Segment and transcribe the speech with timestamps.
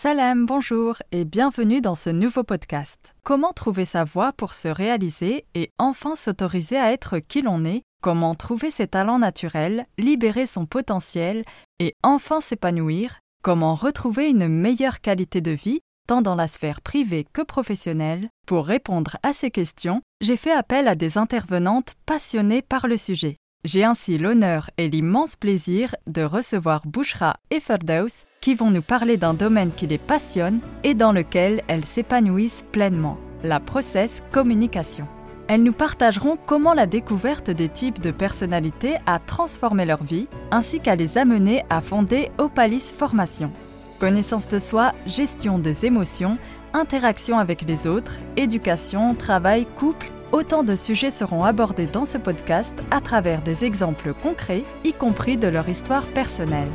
[0.00, 3.16] Salam, bonjour et bienvenue dans ce nouveau podcast.
[3.24, 7.82] Comment trouver sa voie pour se réaliser et enfin s'autoriser à être qui l'on est?
[8.00, 11.44] Comment trouver ses talents naturels, libérer son potentiel
[11.80, 13.18] et enfin s'épanouir?
[13.42, 18.28] Comment retrouver une meilleure qualité de vie, tant dans la sphère privée que professionnelle?
[18.46, 23.36] Pour répondre à ces questions, j'ai fait appel à des intervenantes passionnées par le sujet.
[23.64, 29.16] J'ai ainsi l'honneur et l'immense plaisir de recevoir Bouchra et Ferdows qui vont nous parler
[29.16, 35.06] d'un domaine qui les passionne et dans lequel elles s'épanouissent pleinement, la process communication.
[35.48, 40.78] Elles nous partageront comment la découverte des types de personnalités a transformé leur vie, ainsi
[40.78, 43.50] qu'à les amener à fonder Opalis Formation.
[43.98, 46.38] Connaissance de soi, gestion des émotions,
[46.74, 52.74] interaction avec les autres, éducation, travail, couple Autant de sujets seront abordés dans ce podcast
[52.90, 56.68] à travers des exemples concrets, y compris de leur histoire personnelle.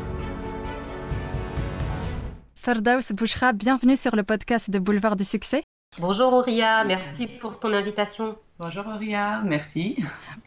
[2.56, 5.62] Ferdaus Bouchra, bienvenue sur le podcast de Boulevard du Succès.
[6.00, 8.40] Bonjour Auria, merci pour ton invitation.
[8.58, 10.04] Bonjour Auria, merci.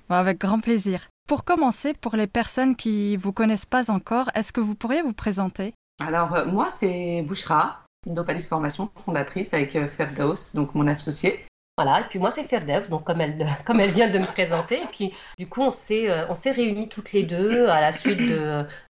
[0.09, 1.07] avec grand plaisir.
[1.29, 5.13] Pour commencer, pour les personnes qui vous connaissent pas encore, est-ce que vous pourriez vous
[5.13, 5.75] présenter?
[6.01, 11.47] Alors euh, moi c'est Bouchra, Dopalis Formation, fondatrice avec euh, Ferdaus, donc mon associé.
[11.79, 14.77] Voilà, et puis moi c'est Ferdevs, donc comme elle, comme elle vient de me présenter,
[14.77, 17.93] et puis du coup on s'est, euh, on s'est réunis toutes les deux à la
[17.93, 18.19] suite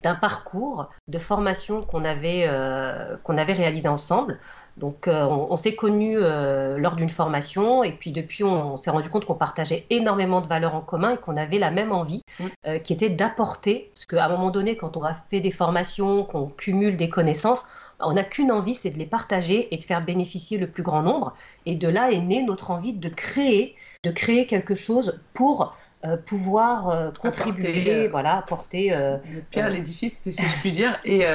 [0.03, 4.39] d'un parcours de formation qu'on avait, euh, qu'on avait réalisé ensemble.
[4.78, 9.25] Donc euh, on, s'est connus lors d'une formation et puis depuis on, s'est rendu compte
[9.25, 12.80] qu'on partageait énormément de valeurs en commun et qu'on avait la même envie mm.
[12.83, 16.47] qui était d'apporter, parce qu'à un moment donné quand on a fait des formations, qu'on
[16.47, 17.66] cumule des connaissances,
[18.00, 21.02] on n'a qu'une envie, c'est de les partager et de faire bénéficier le plus grand
[21.02, 21.36] nombre.
[21.66, 26.18] Et de là est née notre envie de créer, de créer quelque chose pour euh,
[26.18, 31.26] pouvoir euh, contribuer, euh, voilà, apporter le pierre à l'édifice, si je puis dire, et,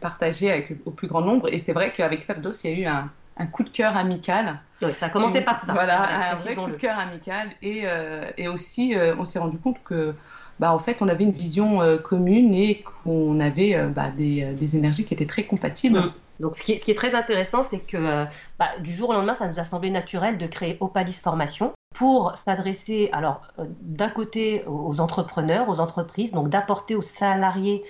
[0.00, 1.52] partager avec, au plus grand nombre.
[1.52, 2.94] Et c'est vrai qu'avec Ferdos, il y a eu
[3.36, 4.60] un, coup de cœur amical.
[4.80, 5.72] ça a commencé par ça.
[5.72, 7.48] Voilà, un vrai coup de cœur amical.
[7.62, 7.84] Et,
[8.36, 10.14] et aussi, on s'est rendu compte que
[10.60, 14.44] bah, en fait, on avait une vision euh, commune et qu'on avait euh, bah, des,
[14.44, 15.98] euh, des, énergies qui étaient très compatibles.
[15.98, 16.12] Mm.
[16.40, 18.26] Donc, ce qui, est, ce qui, est, très intéressant, c'est que
[18.58, 22.36] bah, du jour au lendemain, ça nous a semblé naturel de créer Opalis Formation pour
[22.36, 23.42] s'adresser, alors,
[23.82, 27.84] d'un côté aux entrepreneurs, aux entreprises, donc d'apporter aux salariés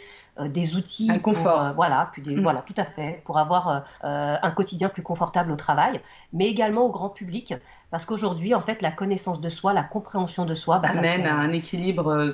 [0.44, 2.42] des outils, un confort, voilà, des, mm.
[2.42, 6.02] voilà, tout à fait, pour avoir un quotidien plus confortable au travail,
[6.34, 7.54] mais également au grand public,
[7.94, 11.36] parce qu'aujourd'hui, en fait, la connaissance de soi, la compréhension de soi, bah, amène à
[11.36, 12.32] un équilibre, euh,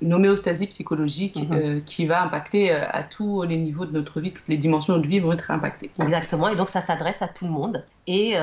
[0.00, 1.52] une homéostasie psychologique mhm.
[1.52, 4.94] euh, qui va impacter euh, à tous les niveaux de notre vie, toutes les dimensions
[4.94, 5.90] de notre vie vont être impactées.
[6.02, 7.84] Exactement, et donc ça s'adresse à tout le monde.
[8.06, 8.36] Et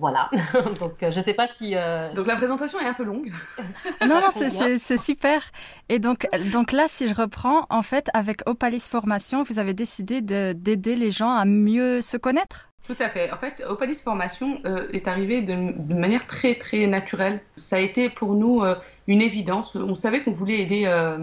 [0.00, 0.28] voilà.
[0.80, 1.76] donc je ne sais pas si.
[2.16, 3.32] Donc la présentation est un peu longue.
[4.02, 5.40] non, non, c'est super.
[5.88, 10.20] Et donc, donc là, si je reprends, en fait, avec Opalis Formation, vous avez décidé
[10.20, 12.67] d'aider les gens à mieux se connaître?
[12.88, 13.30] Tout à fait.
[13.30, 15.54] En fait, Opalis Formation euh, est arrivé de,
[15.92, 17.42] manière très très naturelle.
[17.54, 18.76] Ça a été pour nous euh,
[19.06, 19.76] une évidence.
[19.76, 21.18] On savait qu'on voulait aider euh,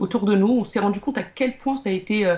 [0.00, 0.48] autour de nous.
[0.48, 2.30] On s'est rendu compte à quel point ça a été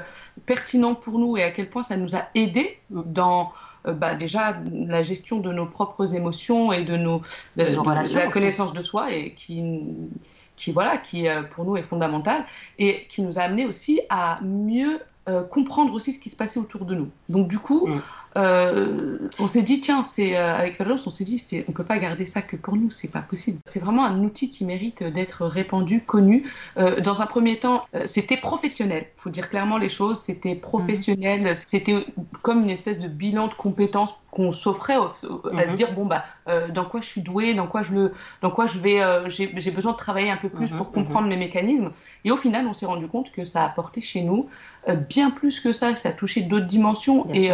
[0.47, 3.53] pertinent pour nous et à quel point ça nous a aidés dans
[3.85, 7.23] bah, déjà la gestion de nos propres émotions et de nos
[7.57, 7.65] de,
[8.15, 9.81] la connaissance de soi et qui
[10.55, 12.45] qui voilà qui pour nous est fondamentale
[12.79, 15.01] et qui nous a amené aussi à mieux
[15.51, 17.11] comprendre aussi ce qui se passait autour de nous.
[17.29, 18.03] Donc du coup, mm.
[18.37, 21.85] Euh, on s'est dit tiens c'est euh, avec Ferros on s'est dit c'est on peut
[21.85, 23.59] pas garder ça que pour nous c'est pas possible.
[23.65, 26.49] C'est vraiment un outil qui mérite d'être répandu connu.
[26.77, 29.07] Euh, dans un premier temps c'était professionnel.
[29.17, 31.43] Faut dire clairement les choses c'était professionnel.
[31.43, 31.55] Mhm.
[31.55, 32.07] c'était
[32.43, 35.75] comme une espèce de bilan de compétences qu'on s'offrait à se mhm.
[35.75, 36.25] dire bon bah
[36.73, 39.93] dans quoi je suis doué dans quoi je le dans quoi je vais j'ai besoin
[39.93, 40.79] de travailler un peu plus mhm.
[40.79, 41.91] pour comprendre mes mécanismes.
[42.25, 44.49] Et au final on s'est rendu compte que ça a apporté chez nous
[45.09, 45.97] bien plus que ça.
[45.97, 47.27] Ça a touché d'autres dimensions.
[47.35, 47.51] Et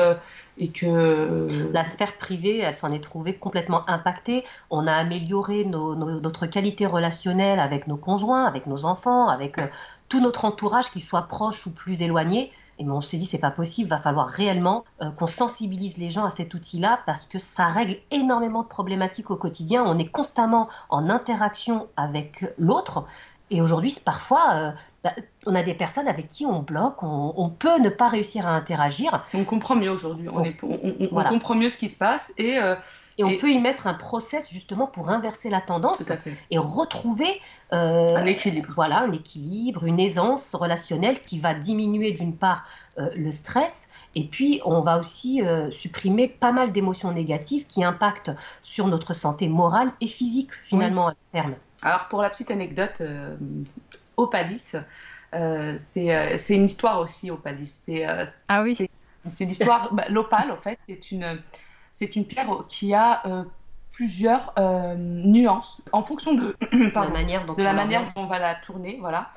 [0.58, 4.44] et que la sphère privée, elle s'en est trouvée complètement impactée.
[4.70, 9.66] On a amélioré notre qualité relationnelle avec nos conjoints, avec nos enfants, avec euh,
[10.08, 12.52] tout notre entourage, qu'il soit proche ou plus éloigné.
[12.78, 16.24] Et on s'est dit, c'est pas possible, va falloir réellement euh, qu'on sensibilise les gens
[16.24, 19.84] à cet outil-là parce que ça règle énormément de problématiques au quotidien.
[19.86, 23.06] On est constamment en interaction avec l'autre.
[23.50, 24.72] Et aujourd'hui, parfois, euh,
[25.46, 29.24] on a des personnes avec qui on bloque, on, peut ne pas réussir à interagir.
[29.32, 32.74] On comprend mieux aujourd'hui, on, comprend mieux ce qui se passe et, euh,
[33.16, 36.10] et on peut y mettre un process justement pour inverser la tendance
[36.50, 37.40] et retrouver
[37.72, 38.70] euh, un équilibre.
[38.74, 42.64] Voilà, un équilibre, une aisance relationnelle qui va diminuer d'une part
[42.98, 48.32] euh, le stress et puis on va aussi supprimer pas mal d'émotions négatives qui impactent
[48.62, 51.54] sur notre santé morale et physique finalement à terme.
[51.82, 53.00] Alors pour la petite anecdote,
[54.16, 54.72] Opalis.
[55.34, 57.84] Euh, euh, c'est une histoire aussi, Opalis.
[57.88, 58.76] Euh, ah oui
[59.26, 59.92] C'est l'histoire.
[59.92, 61.40] bah, L'opale, en fait, c'est une,
[61.92, 63.44] c'est une pierre qui a euh,
[63.90, 66.56] plusieurs euh, nuances en fonction de,
[66.94, 68.98] pardon, la manière dont de la on manière dont on va la tourner.
[69.00, 69.30] Voilà.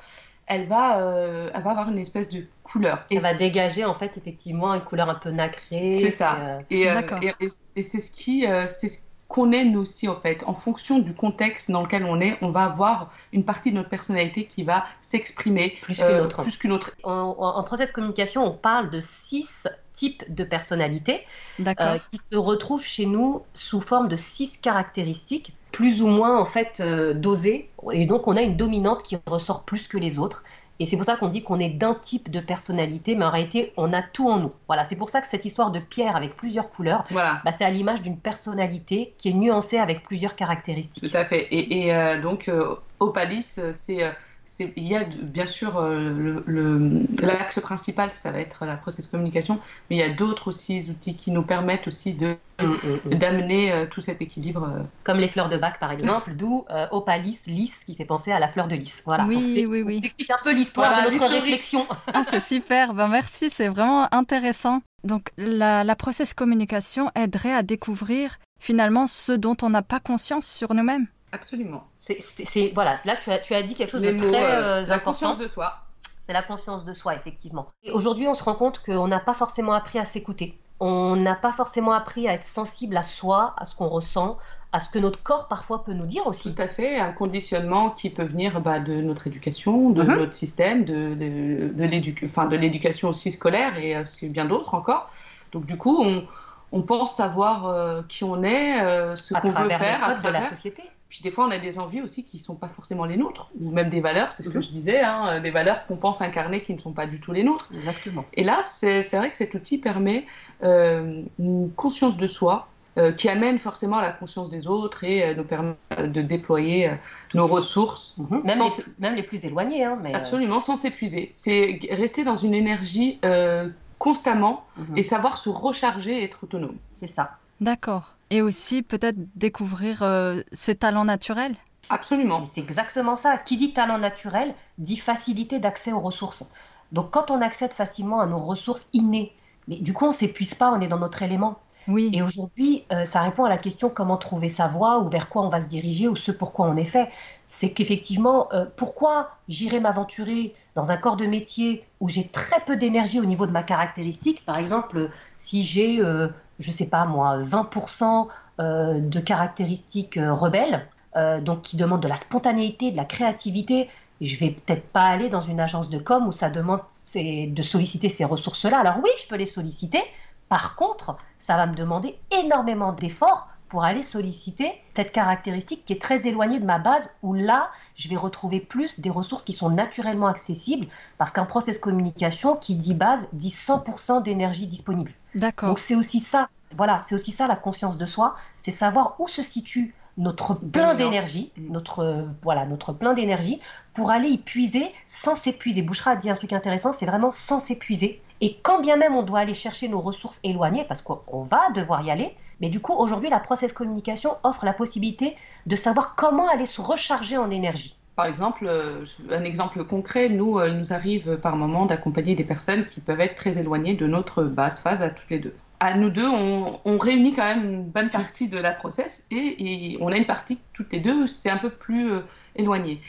[0.46, 3.04] Elle va, euh, elle va avoir une espèce de couleur.
[3.10, 5.94] Et Elle va c'est- dégager en fait effectivement une couleur un peu nacrée.
[5.94, 6.58] C'est ça.
[6.70, 8.98] et, euh, Et, euh, c'est ce qui, euh, c'est ce
[9.30, 10.42] qu'on est nous aussi en fait.
[10.46, 13.88] En fonction du contexte dans lequel on est, on va avoir une partie de notre
[13.88, 16.42] personnalité qui va s'exprimer Plus euh, qu'une autre.
[16.42, 16.96] Plus qu'une autre.
[17.04, 21.20] En, process communication, on parle de six types de personnalités
[21.60, 26.44] euh, qui se retrouvent chez nous sous forme de six caractéristiques, plus ou moins en
[26.44, 27.70] fait euh, dosées.
[27.92, 30.42] Et donc on a une dominante qui ressort plus que les autres.
[30.80, 33.72] Et c'est pour ça qu'on dit qu'on est d'un type de personnalité, mais en réalité
[33.76, 34.52] on a tout en nous.
[34.66, 37.40] Voilà, c'est pour ça que cette histoire de pierre avec plusieurs couleurs, Voilà.
[37.44, 41.08] bah, c'est à l'image d'une personnalité qui est nuancée avec plusieurs caractéristiques.
[41.10, 41.42] Tout à fait.
[41.52, 44.10] Et, et, euh, donc, euh, Opalis, euh, c'est, euh, c'est,
[44.58, 48.76] il y a de- bien sûr euh, le, le- l'axe principal, ça va être la
[48.76, 49.58] process communication,
[49.88, 53.18] mais il y a d'autres aussi outils qui nous permettent aussi de, Mm, mm, mm.
[53.18, 54.64] d'amener euh, tout cet équilibre.
[54.64, 54.82] euh.
[55.04, 58.38] Comme les fleurs de bac par exemple, d'où euh, opalis, lys, qui fait penser à
[58.38, 59.02] la fleur de lys.
[59.06, 59.24] Voilà.
[59.28, 60.00] Oui, Donc, oui, oui.
[60.04, 61.86] Explique un peu l'histoire Voilà, de notre réflexion.
[62.12, 62.92] Ah, c'est super.
[62.92, 64.82] Ben, merci, c'est vraiment intéressant.
[65.04, 70.46] Donc, la, la process communication aiderait à découvrir finalement ce dont on n'a pas conscience
[70.46, 71.06] sur nous-mêmes.
[71.32, 71.84] Absolument.
[71.98, 74.82] C'est, voilà, là tu as, tu as dit quelque chose Les de mots, très euh,
[74.82, 75.10] euh, la important.
[75.12, 75.74] conscience de soi.
[76.18, 77.66] C'est la conscience de soi, effectivement.
[77.82, 80.58] Et aujourd'hui, on se rend compte qu'on n'a pas forcément appris à s'écouter.
[80.78, 84.38] On n'a pas forcément appris à être sensible à soi, à ce qu'on ressent,
[84.72, 86.54] à ce que notre corps parfois peut nous dire aussi.
[86.54, 90.16] Tout à fait, un conditionnement qui peut venir bah, de notre éducation, de Mhm.
[90.16, 95.10] notre système, de, l'éducation aussi scolaire et euh, ce que bien d'autres encore.
[95.52, 96.24] Donc du coup, on,
[96.72, 100.22] on pense savoir euh, qui on est, euh, ce qu'on veut travers faire, à codes
[100.22, 100.50] de la travers.
[100.56, 100.82] société.
[101.10, 103.50] Puis des fois, on a des envies aussi qui ne sont pas forcément les nôtres,
[103.60, 104.62] ou même des valeurs, c'est ce que Mhm.
[104.62, 107.42] je disais, hein, des valeurs qu'on pense incarner qui ne sont pas du tout les
[107.42, 107.68] nôtres.
[107.74, 108.24] Exactement.
[108.34, 110.24] Et là, c'est vrai que cet outil permet
[110.62, 112.68] euh, une conscience de soi
[112.98, 116.22] euh, qui amène forcément à la conscience des autres et euh, nous permet euh, de
[116.22, 116.94] déployer euh,
[117.34, 119.84] nos ressources Même, Sans- les, même les plus éloignés.
[119.84, 121.32] Hein, mais, euh, absolument sans s'épuiser.
[121.34, 123.68] C'est rester dans une énergie euh,
[123.98, 124.96] constamment mhm.
[124.98, 126.76] et savoir se recharger et être autonome.
[126.94, 127.38] C'est ça.
[127.60, 128.14] D'accord.
[128.30, 131.56] Et aussi peut-être découvrir euh, ses talents naturels.
[131.88, 132.44] Absolument.
[132.44, 133.36] C'est exactement ça.
[133.38, 136.44] Qui dit talent naturel dit facilité d'accès aux ressources.
[136.92, 139.32] Donc quand on accède facilement à nos ressources innées,
[139.68, 141.58] mais du coup on s'épuise pas, on est dans notre élément.
[141.88, 142.10] Oui.
[142.12, 145.42] Et aujourd'hui, euh, ça répond à la question comment trouver sa voie ou vers quoi
[145.42, 147.08] on va se diriger ou ce pourquoi on est fait.
[147.46, 152.76] C'est qu'effectivement, euh, pourquoi j'irai m'aventurer dans un corps de métier où j'ai très peu
[152.76, 154.44] d'énergie au niveau de ma caractéristique?
[154.44, 156.28] Par exemple, si j'ai, euh,
[156.60, 158.28] je sais pas moi, 20%
[158.60, 160.86] euh, de caractéristiques euh, rebelles,
[161.16, 163.88] euh, donc qui demandent de la spontanéité, de la créativité,
[164.20, 166.80] je vais peut-être pas aller dans une agence de com où ça demande
[167.14, 168.78] de solliciter ces ressources-là.
[168.78, 170.02] Alors oui, je peux les solliciter.
[170.50, 176.02] Par contre, ça va me demander énormément d'efforts pour aller solliciter cette caractéristique qui est
[176.02, 179.70] très éloignée de ma base, où là, je vais retrouver plus des ressources qui sont
[179.70, 185.12] naturellement accessibles, parce qu'un process communication qui dit base dit 100% d'énergie disponible.
[185.34, 185.70] D'accord.
[185.70, 189.28] Donc c'est aussi ça, voilà, c'est aussi ça la conscience de soi, c'est savoir où
[189.28, 191.72] se situe notre plein d'énergie, Mm.
[191.72, 193.60] notre voilà, notre plein d'énergie
[193.94, 195.82] pour aller y puiser sans s'épuiser.
[195.82, 198.20] Bouchera a dit un truc intéressant, c'est vraiment sans s'épuiser.
[198.40, 201.70] Et quand bien même on doit aller chercher nos ressources éloignées, parce qu'on on va
[201.70, 205.36] devoir y aller, mais du coup aujourd'hui la process communication offre la possibilité
[205.66, 207.96] de savoir comment aller se recharger en énergie.
[208.16, 212.44] Par exemple, euh, un exemple concret, nous, euh, il nous arrive par moment d'accompagner des
[212.44, 215.54] personnes qui peuvent être très éloignées de notre base phase à toutes les deux.
[215.78, 219.98] À nous deux, on, réunit quand même une bonne partie de la process et, et
[220.02, 222.20] on a une partie toutes les deux, c'est un peu plus euh,
[222.56, 223.00] éloigné.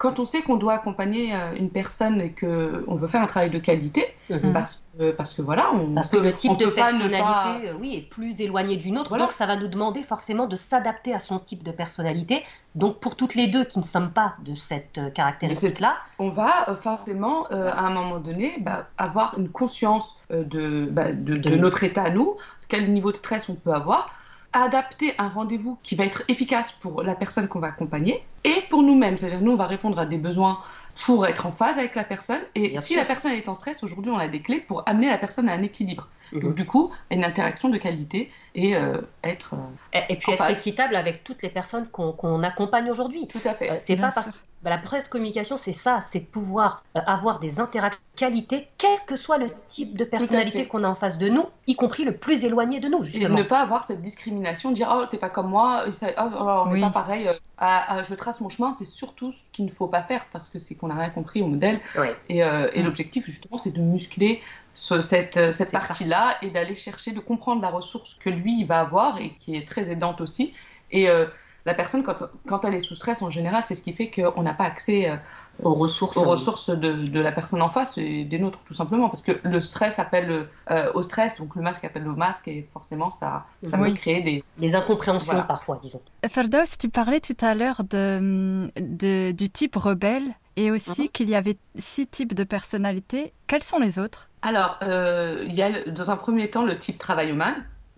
[0.00, 3.50] Quand on sait qu'on doit accompagner euh, une personne et qu'on veut faire un travail
[3.50, 4.54] de qualité, Mhm.
[4.54, 7.74] parce, que, parce que voilà, on Parce que peut- le type de personnalité, pas- euh,
[7.78, 9.24] oui, est plus éloigné d'une autre, Voilà.
[9.24, 12.42] donc ça va nous demander forcément de s'adapter à son type de personnalité.
[12.74, 16.74] Donc pour toutes les deux qui ne sommes pas de cette euh, caractéristique-là, on va
[16.80, 21.56] forcément, euh, à un moment donné, bah, avoir une conscience de, bah, de, de De-
[21.56, 22.36] notre état à nous,
[22.68, 24.10] quel niveau de stress on peut avoir,
[24.52, 28.82] adapter un rendez-vous qui va être efficace pour la personne qu'on va accompagner et pour
[28.82, 29.16] nous-mêmes.
[29.16, 30.60] C'est-à-dire, nous, on va répondre à des besoins
[31.04, 32.40] pour être en phase avec la personne.
[32.54, 32.96] Et Bien si sûr.
[32.96, 35.54] la personne est en stress, aujourd'hui, on a des clés pour amener la personne à
[35.54, 36.08] un équilibre.
[36.32, 36.40] Mhm.
[36.40, 39.54] Donc, du coup, une interaction de qualité et euh, être.
[39.54, 39.58] euh,
[40.08, 40.58] et, et puis En être phase.
[40.58, 43.26] équitable avec toutes les personnes qu'on accompagne aujourd'hui.
[43.28, 43.70] tout à fait.
[43.70, 44.34] Euh, c'est Bien pas parce sûr.
[44.62, 48.68] bah, la presse communication, c'est ça, c'est de pouvoir euh, avoir des interactions de qualité,
[48.78, 52.04] quel que soit le type de personnalité qu'on a en face de nous, y compris
[52.04, 53.38] le plus éloigné de nous, Et justement.
[53.38, 56.62] ne pas avoir cette discrimination, dire oh t'es pas comme moi, et ça- oh, oh,
[56.66, 56.80] on Oui.
[56.80, 60.26] pas pareil, euh, je trace mon chemin, c'est surtout ce qu'il ne faut pas faire
[60.32, 62.14] parce que c'est qu'on n'a rien compris au modèle Ouais.
[62.28, 62.86] et, euh, et Mm.
[62.86, 64.42] l'objectif justement c'est de muscler
[64.72, 69.18] cette, cette partie-là et d'aller chercher, de comprendre la ressource que lui il va avoir
[69.18, 70.54] et qui est très aidante aussi.
[70.90, 71.08] Et
[71.66, 72.16] la personne, quand,
[72.48, 75.10] quand, elle est sous stress, en général, c'est ce qui fait qu'on n'a pas accès
[75.62, 79.08] aux ressources, aux ressources de, de, la personne en face et des nôtres, tout simplement.
[79.08, 82.68] Parce que le stress appelle euh, au stress, donc le masque appelle au masque, et
[82.72, 84.44] forcément, ça, ça peut créer des...
[84.58, 86.00] Des incompréhensions parfois, disons.
[86.28, 91.08] Ferdos, tu parlais tout à l'heure de, de, du type rebelle et aussi mhm.
[91.08, 93.32] qu'il y avait six types de personnalités.
[93.46, 94.28] Quels sont les autres?
[94.42, 97.56] Alors, euh, il y a dans un premier temps le type travail humain.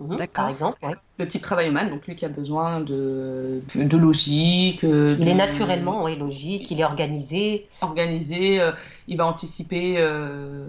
[0.08, 0.78] Mhm, par exemple,
[1.18, 4.84] le type travail humain, donc lui qui a besoin de, de logique.
[4.84, 7.68] Euh, il est naturellement logique, il est organisé.
[7.80, 8.72] Organisé, euh,
[9.08, 9.96] il va anticiper.
[9.98, 10.66] Euh,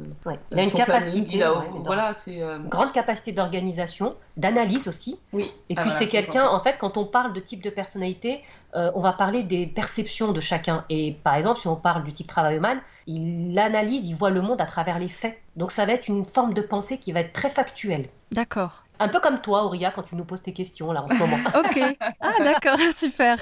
[0.52, 1.36] il a une capacité.
[1.36, 2.42] Il a, voilà, c'est.
[2.70, 5.20] Grande capacité d'organisation, d'analyse aussi.
[5.32, 5.52] Oui.
[5.70, 8.42] Et puis ah, c'est quelqu'un, en fait, quand on parle de type de personnalité,
[8.74, 10.86] on va parler des perceptions de chacun.
[10.90, 14.42] Et par exemple, si on parle du type travail humain, il analyse, il voit le
[14.42, 15.38] monde à travers les faits.
[15.56, 18.08] Donc ça va être une forme de pensée qui va être très factuelle.
[18.32, 18.83] D'accord.
[19.04, 21.38] Un peu comme toi, Auria, quand tu nous poses tes questions là en ce moment.
[21.56, 21.98] ok.
[22.22, 23.38] Ah d'accord, super.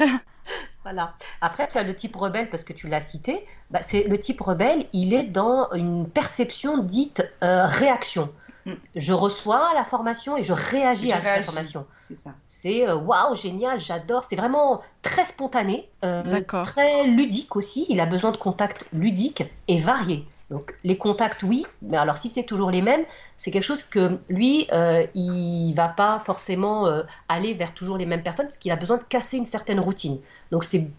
[0.84, 1.14] Voilà.
[1.40, 3.46] Après, tu as le type rebelle parce que tu l'as cité.
[3.70, 8.30] Bah, c'est le type rebelle, il est dans une perception dite euh, réaction.
[8.66, 8.74] Mm.
[8.96, 11.86] Je reçois la formation et je réagis à cette formation.
[12.00, 12.32] C'est ça.
[12.48, 14.24] C'est euh, waouh, génial, j'adore.
[14.24, 17.86] C'est vraiment très spontané, euh, très ludique aussi.
[17.90, 20.26] Il a besoin de contacts ludiques et variés.
[20.52, 23.06] Donc les contacts, oui, mais alors si c'est toujours les mêmes,
[23.38, 28.06] c'est quelque chose que lui, euh, il va pas forcément euh, aller vers toujours les
[28.06, 30.20] mêmes personnes parce qu'il a besoin de casser une certaine routine.
[30.52, 30.92] Donc c'est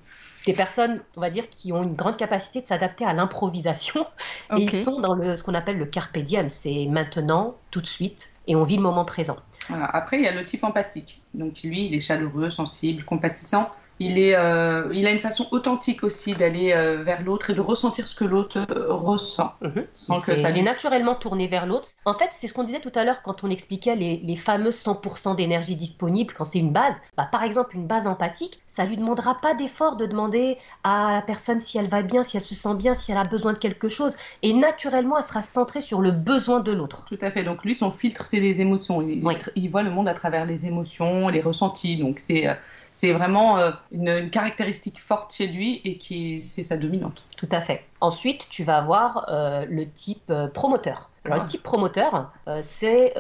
[0.47, 4.07] des personnes, on va dire, qui ont une grande capacité de s'adapter à l'improvisation
[4.57, 7.87] et ils sont dans le, ce qu'on appelle le carpe diem, c'est maintenant, tout de
[7.87, 9.37] suite, et on vit le moment présent.
[9.69, 11.23] Après, il y a le type empathique.
[11.35, 16.03] Donc lui, il est chaleureux, sensible, compatissant il, est, euh, il a une façon authentique
[16.03, 19.53] aussi d'aller euh, vers l'autre et de ressentir ce que l'autre euh, ressent.
[19.61, 19.85] Mhm.
[20.27, 20.51] que ça...
[20.51, 21.89] Il est naturellement tourné vers l'autre.
[22.05, 24.83] En fait, c'est ce qu'on disait tout à l'heure quand on expliquait les, les fameuses
[24.83, 26.97] 100% d'énergie disponible quand c'est une base.
[27.17, 31.23] Bah, par exemple, une base empathique, ça lui demandera pas d'effort de demander à la
[31.23, 33.59] personne si elle va bien, si elle se sent bien, si elle a besoin de
[33.59, 34.17] quelque chose.
[34.43, 37.05] Et naturellement, elle sera centrée sur le besoin de l'autre.
[37.07, 37.45] Tout à fait.
[37.45, 39.03] Donc lui, son filtre, c'est les émotions.
[39.03, 39.23] Il,
[39.55, 41.99] il, voit le monde à travers les émotions, les ressentis.
[41.99, 42.49] Donc c'est
[42.93, 47.25] c'est vraiment euh, une, caractéristique forte chez lui et qui c'est sa dominante.
[47.39, 47.85] Tout à fait.
[48.03, 51.09] Ensuite, tu vas avoir euh, le type euh, promoteur.
[51.25, 51.47] Alors, le ah.
[51.47, 52.33] type promoteur,
[52.63, 53.15] c'est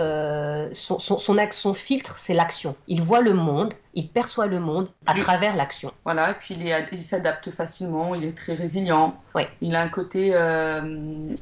[0.72, 2.74] son, son, son, filtre, c'est l'action.
[2.88, 5.92] Il voit le monde, il perçoit le monde à travers l'action.
[6.02, 6.56] Voilà, et puis
[6.90, 9.14] il, s'adapte facilement, il est très résilient.
[9.36, 9.48] Ouais.
[9.60, 10.34] Il a un côté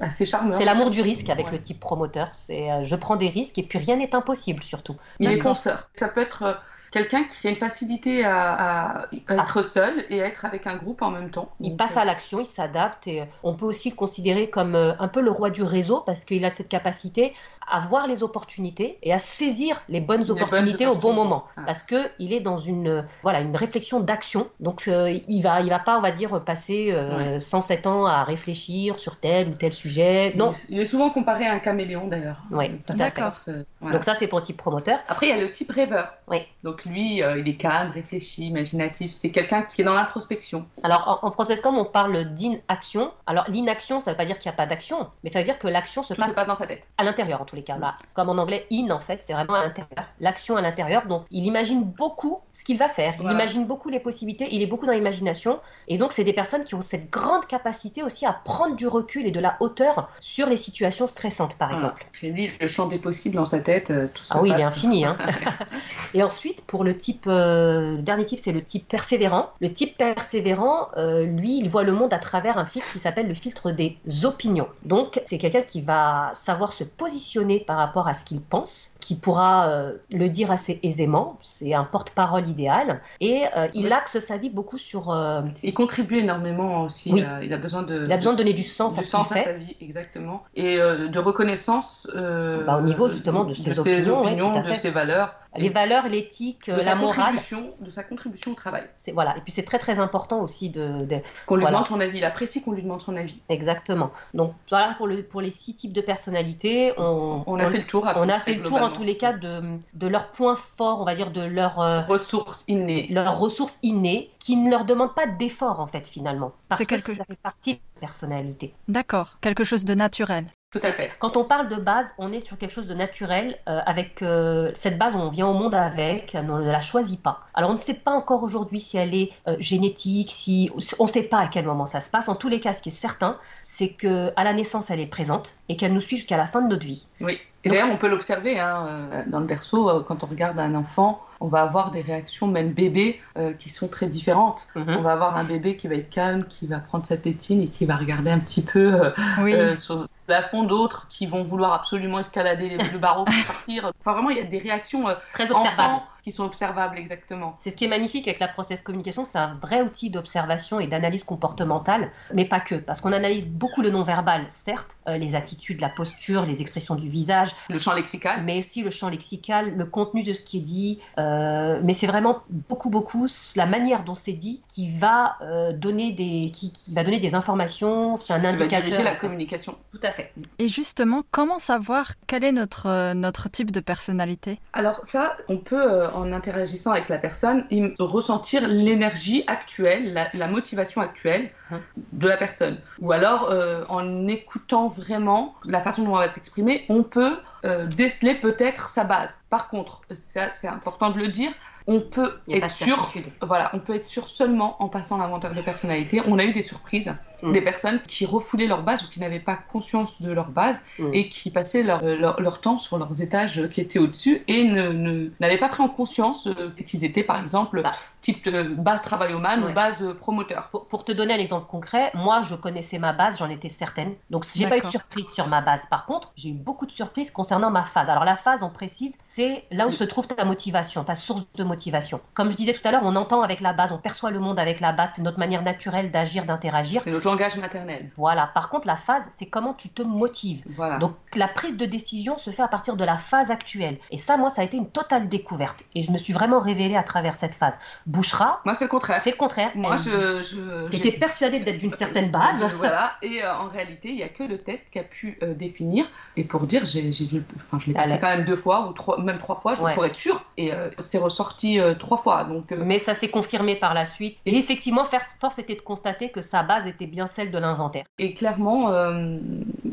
[0.00, 0.50] assez charmant.
[0.50, 2.28] C'est l'amour du risque avec le type promoteur.
[2.32, 4.96] C'est je prends des risques et puis rien n'est impossible surtout.
[5.18, 5.88] Il est penseur.
[5.94, 6.60] Ça peut être
[6.90, 9.62] quelqu'un qui a une facilité à, être ah.
[9.62, 11.50] seul et à être avec un groupe en même temps.
[11.60, 14.92] Il passe à euh, l'action, il s'adapte et on peut aussi le considérer comme euh,
[14.98, 17.34] un peu le roi du réseau parce qu'il a cette capacité
[17.70, 21.62] à voir les opportunités et à saisir les bonnes, opportunités, au bon moment ah.
[21.64, 24.48] parce que il est dans une voilà une réflexion d'action.
[24.58, 26.94] Donc euh, il va il va pas on va dire passer
[27.38, 30.32] 107 ans à réfléchir sur tel ou tel sujet.
[30.36, 30.52] Non.
[30.68, 32.42] Il est souvent comparé à un caméléon d'ailleurs.
[32.50, 33.34] Oui, d'accord.
[33.80, 34.98] Donc ça c'est pour le type promoteur.
[35.08, 36.14] Après il y a le type rêveur.
[36.28, 36.38] Oui.
[36.62, 39.12] Donc lui, euh, il est calme, réfléchi, imaginatif.
[39.12, 40.66] C'est quelqu'un qui est dans l'introspection.
[40.82, 43.12] Alors, en, process comme on parle d'inaction.
[43.26, 45.44] Alors, l'inaction, ça ne veut pas dire qu'il n'y a pas d'action, mais ça veut
[45.44, 46.88] dire que l'action se passe pas dans sa tête.
[46.98, 47.78] À l'intérieur, en tous les cas.
[47.78, 50.06] Là, comme en anglais, in, en fait, c'est vraiment à l'intérieur.
[50.20, 51.06] L'action à l'intérieur.
[51.06, 53.14] Donc, il imagine beaucoup ce qu'il va faire.
[53.20, 54.48] Il imagine beaucoup les possibilités.
[54.50, 55.60] Il est beaucoup dans l'imagination.
[55.92, 59.26] Et donc, c'est des personnes qui ont cette grande capacité aussi à prendre du recul
[59.26, 62.06] et de la hauteur sur les situations stressantes, par exemple.
[62.12, 64.36] J'ai dit le champ des possibles dans sa tête, euh, tout ça.
[64.38, 65.04] Ah oui, il est infini.
[65.04, 65.18] Hein.
[66.14, 69.50] et ensuite, pour le type, euh, le dernier type, c'est le type persévérant.
[69.60, 73.26] Le type persévérant, euh, lui, il voit le monde à travers un filtre qui s'appelle
[73.26, 74.68] le filtre des opinions.
[74.84, 79.16] Donc, c'est quelqu'un qui va savoir se positionner par rapport à ce qu'il pense, qui
[79.16, 81.38] pourra euh, le dire assez aisément.
[81.42, 83.00] C'est un porte-parole idéal.
[83.20, 83.42] Et
[83.74, 85.16] il axe sa vie beaucoup sur.
[85.62, 87.12] Il contribue énormément aussi.
[87.12, 87.24] Oui.
[87.42, 88.04] il a besoin de.
[88.04, 90.44] Il a besoin de donner du sens, à, sens à sa vie, exactement.
[90.54, 92.08] Et de reconnaissance.
[92.14, 97.34] Bah, au niveau justement de ses opinions, de ses valeurs les valeurs, l'éthique, la morale.
[97.80, 98.84] De sa contribution au travail.
[98.94, 99.36] C'est, voilà.
[99.36, 100.98] Et puis c'est très très important aussi de.
[101.46, 102.18] qu'on lui demande son avis.
[102.18, 103.40] Il apprécie qu'on lui demande son avis.
[103.48, 104.10] Exactement.
[104.34, 106.92] Donc voilà pour, le, pour les six types de personnalités.
[106.98, 108.06] On, on a fait le tour.
[108.16, 111.04] On a fait le tour en tous les cas de, de leurs points forts, on
[111.04, 113.06] va dire, de leurs euh, ressources innées.
[113.10, 116.52] Leurs ressources innées qui ne leur demandent pas d'effort en fait finalement.
[116.68, 118.74] Parce c'est que ça fait partie de la personnalité.
[118.88, 119.38] D'accord.
[119.40, 120.46] Quelque chose de naturel.
[120.72, 121.10] Tout à fait.
[121.18, 123.58] Quand on parle de base, on est sur quelque chose de naturel.
[123.68, 127.40] Euh, avec euh, cette base, on vient au monde avec, on ne la choisit pas.
[127.54, 131.08] Alors on ne sait pas encore aujourd'hui si elle est euh, génétique, si on ne
[131.08, 132.28] sait pas à quel moment ça se passe.
[132.28, 135.06] En tous les cas, ce qui est certain, c'est que à la naissance, elle est
[135.06, 137.08] présente et qu'elle nous suit jusqu'à la fin de notre vie.
[137.20, 137.40] Oui.
[137.64, 141.48] Et d'ailleurs, on peut l'observer hein, dans le berceau quand on regarde un enfant on
[141.48, 143.20] va avoir des réactions, même bébé,
[143.58, 144.68] qui sont très différentes.
[144.74, 144.96] Mhm.
[144.98, 147.68] On va avoir un bébé qui va être calme, qui va prendre sa tétine et
[147.68, 149.54] qui va regarder un petit peu oui.
[149.76, 153.90] sur, plafond, d'autres qui vont vouloir absolument escalader le barreau pour sortir.
[154.00, 157.54] Enfin, vraiment, il y a des réactions euh, très observables qui sont observables exactement.
[157.56, 160.86] C'est ce qui est magnifique avec la process communication, c'est un vrai outil d'observation et
[160.86, 165.80] d'analyse comportementale, mais pas que, parce qu'on analyse beaucoup le non-verbal, certes, euh, les attitudes,
[165.80, 169.84] la posture, les expressions du visage, le champ lexical, mais aussi le champ lexical, le
[169.84, 174.14] contenu de ce qui est dit, euh, mais c'est vraiment beaucoup beaucoup la manière dont
[174.14, 178.82] c'est dit qui va euh, donner des qui, va donner des informations, c'est un indicateur.
[178.82, 179.76] diriger la communication.
[179.90, 180.32] Tout à fait.
[180.58, 184.60] Et justement, comment savoir quel est notre notre type de personnalité?
[184.72, 187.66] Alors ça, on peut en interagissant avec la personne,
[187.98, 191.80] ressentir l'énergie actuelle, la, motivation actuelle hein.
[192.12, 192.78] de la personne.
[193.00, 197.86] Ou alors, euh, en écoutant vraiment la façon dont on va s'exprimer, on peut euh,
[197.86, 199.40] déceler peut-être sa base.
[199.50, 201.52] Par contre, c'est important de le dire,
[201.86, 203.10] on peut être sûr,
[203.42, 206.22] voilà, on peut être sûr seulement en passant l'inventaire de personnalité.
[206.26, 207.12] On a eu des surprises,
[207.42, 207.52] mm.
[207.52, 211.10] des personnes qui refoulaient leur base ou qui n'avaient pas conscience de leur base mm.
[211.12, 215.58] et qui passaient leur, leur, temps sur leurs étages qui étaient au-dessus et ne, n'avaient
[215.58, 217.92] pas pris en conscience euh, qu'ils étaient par exemple bah.
[218.20, 220.68] type de base travailloman ou base promoteur.
[220.68, 224.14] Pour, te donner un exemple concret, moi je connaissais ma base, j'en étais certaine.
[224.30, 225.86] Donc j'ai pas eu de surprise sur ma base.
[225.90, 228.08] Par contre, j'ai eu beaucoup de surprises concernant ma phase.
[228.08, 231.64] Alors la phase, on précise, c'est là où se trouve ta motivation, ta source de
[231.64, 232.20] motivation.
[232.34, 234.58] Comme je disais tout à l'heure, on entend avec la base, on perçoit le monde
[234.58, 237.02] avec la base, c'est notre manière naturelle d'agir, d'interagir.
[237.02, 238.10] C'est notre langage maternel.
[238.16, 238.50] Voilà.
[238.54, 240.62] Par contre, la phase, c'est comment tu te motives.
[240.76, 240.98] Voilà.
[240.98, 243.98] Donc la prise de décision se fait à partir de la phase actuelle.
[244.10, 245.84] Et ça, moi, ça a été une totale découverte.
[245.94, 247.74] Et je me suis vraiment révélée à travers cette phase.
[248.06, 248.60] Bouchera.
[248.64, 249.20] Moi, c'est le contraire.
[249.22, 249.70] C'est le contraire.
[249.74, 250.42] Moi, je.
[250.42, 252.62] je J'étais persuadée d'être d'une certaine base.
[252.76, 253.12] voilà.
[253.22, 256.06] Et euh, en réalité, il n'y a que le test qui a pu euh, définir.
[256.36, 257.44] Et pour dire, j'ai dû.
[257.56, 260.04] Enfin, je l'ai passé quand même deux fois ou trois, même trois fois, je pour
[260.04, 260.44] être sûre.
[260.56, 262.44] Et euh, c'est ressorti trois fois.
[262.44, 264.38] Donc, Mais ça s'est confirmé par la suite.
[264.46, 265.04] Et, effectivement,
[265.40, 268.04] force était de constater que sa base était bien celle de l'inventaire.
[268.18, 268.92] Et clairement,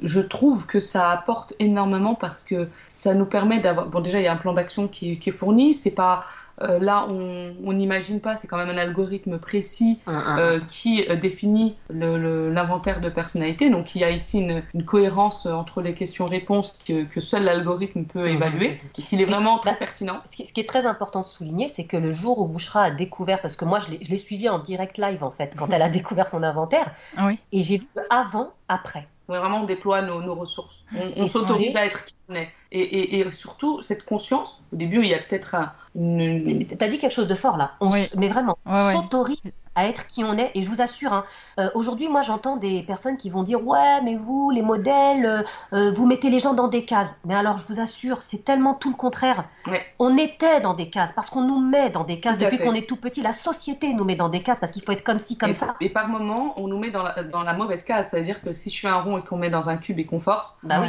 [0.04, 3.88] je trouve que ça apporte énormément parce que ça nous permet d'avoir.
[3.88, 5.74] Bon, déjà, il y a un plan d'action qui, qui, est fourni.
[5.74, 6.26] C'est pas
[6.62, 11.76] euh, là, on n'imagine pas, c'est quand même un algorithme précis euh, qui euh, définit
[11.90, 13.70] l'inventaire de personnalité.
[13.70, 18.80] Donc, il y a ici une, cohérence entre les questions-réponses que, seul l'algorithme peut évaluer,
[18.98, 20.22] et qu'il est vraiment très bah, pertinent.
[20.26, 23.42] Ce qui, est très important de souligner, c'est que le jour où Bouchra a découvert,
[23.42, 26.28] parce que moi, je l'ai suivi en direct live, en fait, quand elle a découvert
[26.28, 26.92] son inventaire,
[27.52, 29.08] et j'ai vu avant, après.
[29.28, 30.84] Vraiment, on déploie nos, ressources.
[31.16, 32.50] On, s'autorise à être qui on est.
[32.72, 37.00] Et, et, surtout, cette conscience, au début, il y a peut-être un, tu T'as dit
[37.00, 37.76] quelque chose de fort là.
[38.16, 40.52] Mais vraiment, on s'autorise à être qui on est.
[40.56, 41.24] Et je vous assure, hein,
[41.60, 45.44] euh, aujourd'hui, moi, j'entends des personnes qui vont dire Ouais, mais vous, les modèles, euh,
[45.74, 47.16] euh, vous mettez les gens dans des cases.
[47.26, 49.46] Mais alors, je vous assure, c'est tellement tout le contraire.
[50.00, 52.90] On était dans des cases parce qu'on nous met dans des cases depuis qu'on est
[52.90, 53.22] tout petit.
[53.22, 55.76] La société nous met dans des cases parce qu'il faut être comme ci, comme ça.
[55.80, 58.10] Et par moment, on nous met dans la, dans la mauvaise case.
[58.10, 60.20] C'est-à-dire que si je suis un rond et qu'on met dans un cube et qu'on
[60.20, 60.82] force, bah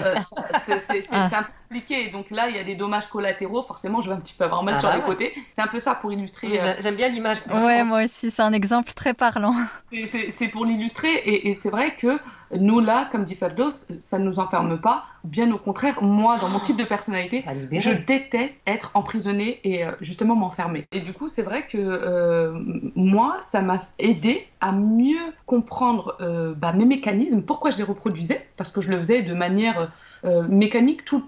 [0.58, 0.72] c'est
[1.12, 1.24] ah.
[1.24, 2.08] un peu compliqué.
[2.08, 3.62] Donc là, il y a des dommages collatéraux.
[3.62, 5.34] Forcément, je vais un petit peu avoir mal ah sur bah les côtés.
[5.52, 6.58] C'est un peu ça pour illustrer.
[6.80, 7.46] J'aime bien l'image.
[7.48, 9.54] Ouais, moi aussi, c'est un exemple très parlant.
[9.90, 12.18] C'est pour l'illustrer et, c'est vrai que
[12.56, 15.04] nous là, comme dit Fabio, ça ne nous enferme pas.
[15.24, 19.92] Bien au contraire, moi, dans mon type de personnalité, je déteste être emprisonnée et euh,
[20.00, 20.86] justement m'enfermer.
[20.92, 22.52] Et du coup, c'est vrai que euh,
[22.94, 28.46] moi, ça m'a aidé à mieux comprendre euh, bah, mes mécanismes, pourquoi je les reproduisais,
[28.56, 29.92] parce que je le faisais de manière
[30.48, 31.24] mécanique tout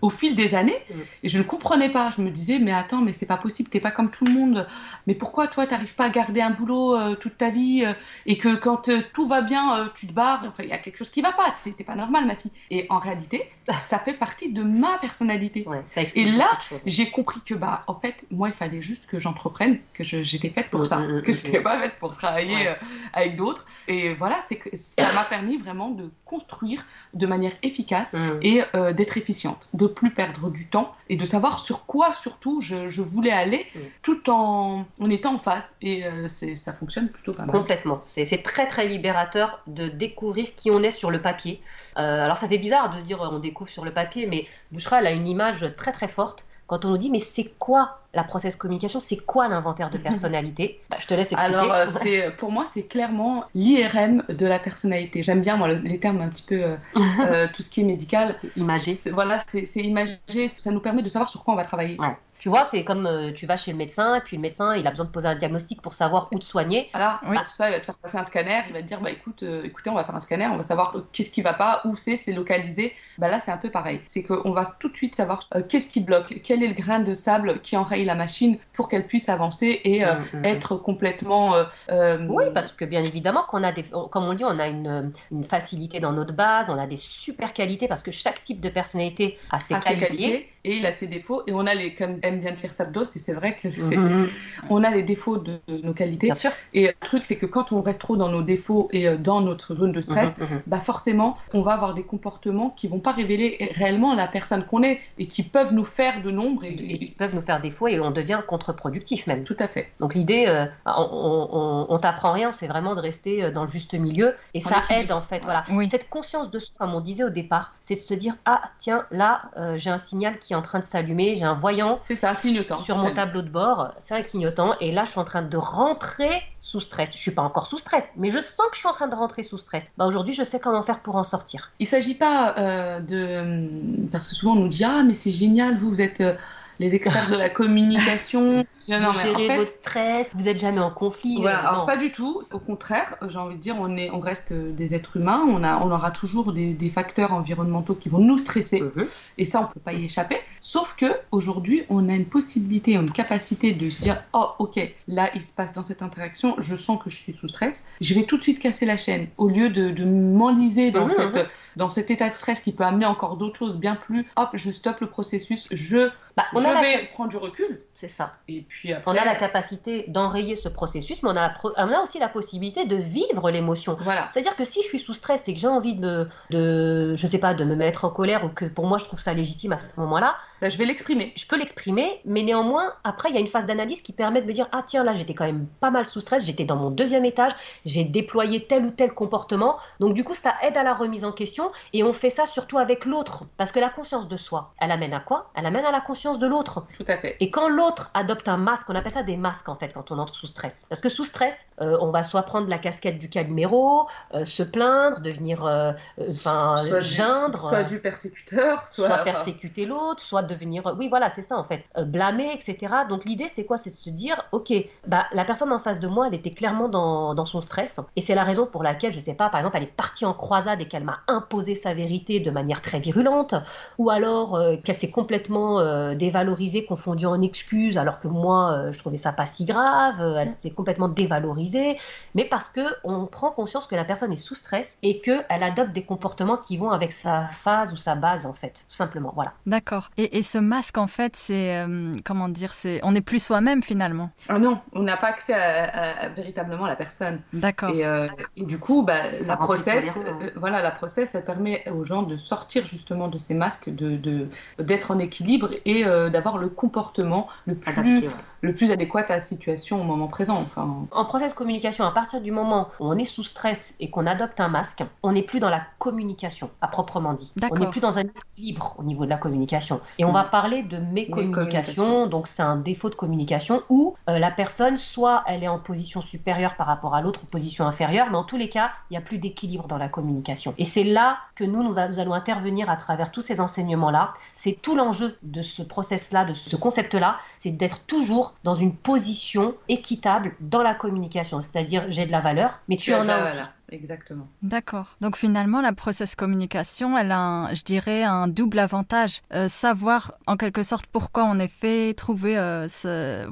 [0.00, 0.78] au fil des années.
[0.88, 0.98] Mm.
[1.24, 2.10] Et je ne comprenais pas.
[2.10, 4.68] Je me disais, mais attends, mais c'est pas possible, t'es pas comme tout le monde.
[5.08, 7.84] Mais pourquoi toi, t'arrives pas à garder un boulot toute ta vie
[8.26, 11.10] et que quand tout va bien, tu te barres Enfin, il y a quelque chose
[11.10, 11.52] qui va pas.
[11.56, 12.52] C'était pas normal, ma fille.
[12.70, 15.66] Et en réalité, ça fait partie de ma personnalité.
[16.14, 20.04] et là, j'ai compris que, bah, en fait, moi, il fallait juste que j'entreprenne, que
[20.04, 22.74] j'étais faite pour mm, ça, mm, mm, que je n'étais pas faite pour travailler euh,
[23.12, 23.66] avec d'autres.
[23.86, 28.92] Et voilà, c'est que ça m'a permis vraiment de construire de manière efficace et euh,
[28.92, 33.32] d'être efficiente, de plus perdre du temps et de savoir sur quoi, surtout, je, voulais
[33.32, 33.66] aller
[34.02, 35.72] tout en, en étant en phase.
[35.80, 37.56] Et euh, ça fonctionne plutôt pas mal.
[37.56, 38.00] Complètement.
[38.02, 41.60] C'est très, très libérateur de découvrir qui on est sur le papier.
[41.98, 45.06] Alors, ça fait bizarre de se dire on découvre sur le papier, mais Bouchra, elle
[45.06, 48.56] a une image très très forte quand on nous dit mais c'est quoi la process
[48.56, 49.00] communication?
[49.00, 50.80] C'est quoi l'inventaire de personnalité?
[50.90, 51.54] Bah, Je te laisse expliquer.
[51.54, 55.22] Alors, c'est, pour moi, c'est clairement l'IRM de la personnalité.
[55.22, 56.76] J'aime bien, moi, les termes un petit peu,
[57.54, 58.36] tout ce qui est médical.
[58.56, 58.96] Imagé.
[59.12, 61.96] Voilà, c'est, imagé, ça nous permet de savoir sur quoi on va travailler.
[62.38, 64.86] Tu vois, c'est comme euh, tu vas chez le médecin, et puis le médecin, il
[64.86, 66.88] a besoin de poser un diagnostic pour savoir où te soigner.
[66.92, 67.36] Alors, oui.
[67.48, 69.64] ça, il va te faire passer un scanner, il va te dire, bah écoute, euh,
[69.64, 72.16] écoutez, on va faire un scanner, on va savoir qu'est-ce qui va pas, où c'est,
[72.16, 72.94] c'est localisé.
[73.18, 74.00] Bah là, c'est un peu pareil.
[74.06, 77.00] C'est qu'on va tout de suite savoir euh, qu'est-ce qui bloque, quel est le grain
[77.00, 80.44] de sable qui enraye la machine pour qu'elle puisse avancer et mm, mm, mm.
[80.44, 81.56] être complètement.
[81.90, 85.44] Oui, parce que bien évidemment, qu'on a des, comme on dit, on a une, une,
[85.44, 89.38] facilité dans notre base, on a des super qualités parce que chaque type de personnalité
[89.50, 89.94] a ses, qualités.
[89.94, 90.48] ses qualités.
[90.64, 93.18] et il a ses défauts et on a les, comme aime bien dire Fabdo, et
[93.18, 94.28] c'est vrai que c'est, mhm.
[94.70, 96.26] on a les défauts de, nos qualités.
[96.26, 96.50] Bien sûr.
[96.74, 99.40] Et le truc, c'est que quand on reste trop dans nos défauts et euh, dans
[99.40, 100.62] notre zone de stress, mhm, mhm.
[100.66, 104.82] bah forcément, on va avoir des comportements qui vont pas révéler réellement la personne qu'on
[104.82, 108.00] est et qui peuvent nous faire de nombre et, qui peuvent nous faire défaut et
[108.00, 109.44] on devient contre-productif même.
[109.44, 109.88] Tout à fait.
[110.00, 113.94] Donc l'idée, euh, on, on, t'apprend rien, c'est vraiment de rester euh, dans le juste
[113.94, 115.40] milieu et ça aide en fait.
[115.42, 115.64] Voilà.
[115.90, 119.06] Cette conscience de soi, comme on disait au départ, c'est de se dire ah tiens
[119.10, 119.42] là
[119.76, 121.98] j'ai un signal qui est en train de s'allumer, j'ai un voyant.
[122.02, 122.82] C'est ça, clignotant.
[122.82, 125.56] Sur mon tableau de bord, c'est un clignotant, et là je suis en train de
[125.56, 127.12] rentrer sous stress.
[127.12, 129.14] Je suis pas encore sous stress, mais je sens que je suis en train de
[129.14, 129.90] rentrer sous stress.
[129.96, 131.70] Bah aujourd'hui, je sais comment faire pour en sortir.
[131.78, 135.78] Il s'agit pas euh, de parce que souvent on nous dit ah mais c'est génial,
[135.78, 136.34] vous vous êtes euh,
[136.78, 138.64] les experts de la communication.
[138.88, 141.38] vous gérez votre stress, vous n'êtes jamais en conflit.
[141.44, 142.42] Euh, alors pas du tout.
[142.52, 145.42] Au contraire, j'ai envie de dire, on, est, on reste des êtres humains.
[145.46, 148.80] On, a, on aura toujours des, facteurs environnementaux qui vont nous stresser.
[148.80, 149.06] Mhm.
[149.36, 150.38] Et ça, on peut pas y échapper.
[150.60, 155.30] Sauf que aujourd'hui, on a une possibilité, une capacité de se dire, oh ok, là
[155.34, 157.84] il se passe dans cette interaction, je sens que je suis sous stress.
[158.00, 161.10] Je vais tout de suite casser la chaîne au lieu de, de m'enliser dans, mhm,
[161.10, 161.46] cette, mhm.
[161.76, 164.26] dans cet état de stress qui peut amener encore d'autres choses bien plus.
[164.36, 167.82] Hop, je stoppe le processus, je bah, on je vais prendre du recul.
[167.92, 168.32] C'est ça.
[168.48, 169.10] Et puis après...
[169.10, 172.86] On a la capacité d'enrayer ce processus, mais on a, on a, aussi la possibilité
[172.86, 173.96] de vivre l'émotion.
[174.00, 174.28] Voilà.
[174.30, 177.38] C'est-à-dire que si je suis sous stress et que j'ai envie de, de, je sais
[177.38, 179.78] pas, de me mettre en colère ou que pour moi je trouve ça légitime à
[179.78, 181.32] ce moment-là, ben, je vais l'exprimer.
[181.36, 184.46] Je peux l'exprimer, mais néanmoins, après, il y a une phase d'analyse qui permet de
[184.46, 186.90] me dire Ah, tiens, là, j'étais quand même pas mal sous stress, j'étais dans mon
[186.90, 187.52] deuxième étage,
[187.84, 189.78] j'ai déployé tel ou tel comportement.
[190.00, 192.78] Donc, du coup, ça aide à la remise en question et on fait ça surtout
[192.78, 193.44] avec l'autre.
[193.56, 195.50] Parce que la conscience de soi, elle amène à quoi?
[195.54, 196.84] Elle amène à la conscience de l'autre.
[196.94, 197.36] Tout à fait.
[197.40, 200.18] Et quand l'autre adopte un masque, on appelle ça des masques en fait, quand on
[200.18, 200.86] entre sous stress.
[200.88, 204.62] Parce que sous stress, euh, on va soit prendre la casquette du caliméro, euh, se
[204.62, 205.64] plaindre, devenir.
[205.64, 205.92] Euh,
[206.28, 207.68] enfin, geindre.
[207.68, 209.08] soit du persécuteur, soit.
[209.08, 210.94] soit persécuter l'autre, soit devenir.
[210.98, 211.84] Oui, voilà, c'est ça en fait.
[211.96, 212.94] Euh, blâmer, etc.
[213.08, 213.76] Donc l'idée, c'est quoi?
[213.76, 214.72] C'est de se dire, ok,
[215.06, 218.00] bah la personne en face de moi, elle était clairement dans, dans son stress.
[218.16, 220.34] Et c'est la raison pour laquelle, je sais pas, par exemple, elle est partie en
[220.34, 223.54] croisade et qu'elle m'a imposé sa vérité de manière très virulente.
[223.98, 228.98] Ou alors euh, qu'elle s'est complètement euh, dévalorisée, confondue en excuses, alors que moi, je
[228.98, 230.36] trouvais ça pas si grave.
[230.38, 231.98] Elle s'est complètement dévalorisée.
[232.34, 235.92] Mais parce que on prend conscience que la personne est sous stress et qu'elle adopte
[235.92, 238.84] des comportements qui vont avec sa phase ou sa base, en fait.
[238.88, 239.32] Tout simplement.
[239.34, 239.52] Voilà.
[239.66, 240.10] D'accord.
[240.16, 243.82] Et, et ce masque, en fait, c'est euh, comment dire, c'est on n'est plus soi-même
[243.82, 244.30] finalement.
[244.48, 247.40] Ah non, on n'a pas accès à, véritablement la personne.
[247.52, 247.90] D'accord.
[247.90, 252.22] Et, euh, du coup, bah, la process, euh, voilà, la process, elle permet aux gens
[252.22, 254.46] de sortir justement de ces masques, de
[254.78, 258.28] d'être en équilibre et d'avoir le comportement le plus
[258.60, 260.56] le plus adéquat à la situation au moment présent.
[260.56, 261.06] Enfin...
[261.12, 264.58] En process communication, à partir du moment où on est sous stress et qu'on adopte
[264.60, 267.52] un masque, on n'est plus dans la communication à proprement dit.
[267.70, 270.00] On n'est plus dans un équilibre au niveau de la communication.
[270.18, 274.50] Et on va parler de mécommunication, donc c'est un défaut de communication où euh, la
[274.50, 278.36] personne, soit elle est en position supérieure par rapport à l'autre ou position inférieure, mais
[278.36, 280.74] en tous les cas, il n'y a plus d'équilibre dans la communication.
[280.78, 284.34] Et c'est là que nous, nous, nous allons intervenir à travers tous ces enseignements-là.
[284.52, 289.74] C'est tout l'enjeu de ce process-là, de ce concept-là, c'est d'être toujours dans une position
[289.88, 291.60] équitable dans la communication.
[291.60, 293.62] C'est-à-dire, j'ai de la valeur, mais tu, en as aussi.
[293.90, 294.48] Exactement.
[294.62, 295.16] D'accord.
[295.20, 299.42] Donc finalement, la process communication, elle a, je dirais, un double avantage.
[299.54, 302.86] Euh, savoir en quelque sorte pourquoi on est fait, trouver euh,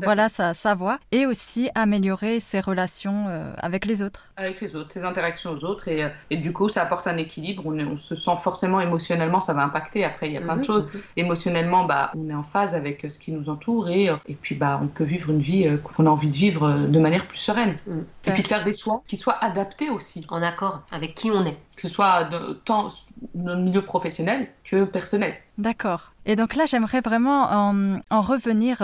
[0.02, 4.30] voilà sa, sa voix, et aussi améliorer ses relations euh, avec les autres.
[4.36, 7.62] Avec les autres, ses interactions aux autres, et, et du coup, ça apporte un équilibre.
[7.66, 10.04] On, on, se sent forcément émotionnellement, ça va impacter.
[10.04, 10.90] Après, il y a plein de mhm, choses.
[11.16, 14.78] Émotionnellement, bah, on est en phase avec ce qui nous entoure, et, et puis bah,
[14.82, 17.78] on peut vivre une vie qu'on a envie de vivre de manière plus sereine.
[17.86, 18.04] Mhm.
[18.26, 21.44] Et puis de faire des choix qui soient adaptés aussi en accord avec qui on
[21.44, 21.56] est.
[21.76, 22.28] Que ce soit
[22.66, 22.88] dans
[23.34, 25.34] le milieu professionnel que personnel.
[25.58, 26.12] D'accord.
[26.26, 28.78] Et donc là, j'aimerais vraiment en, en revenir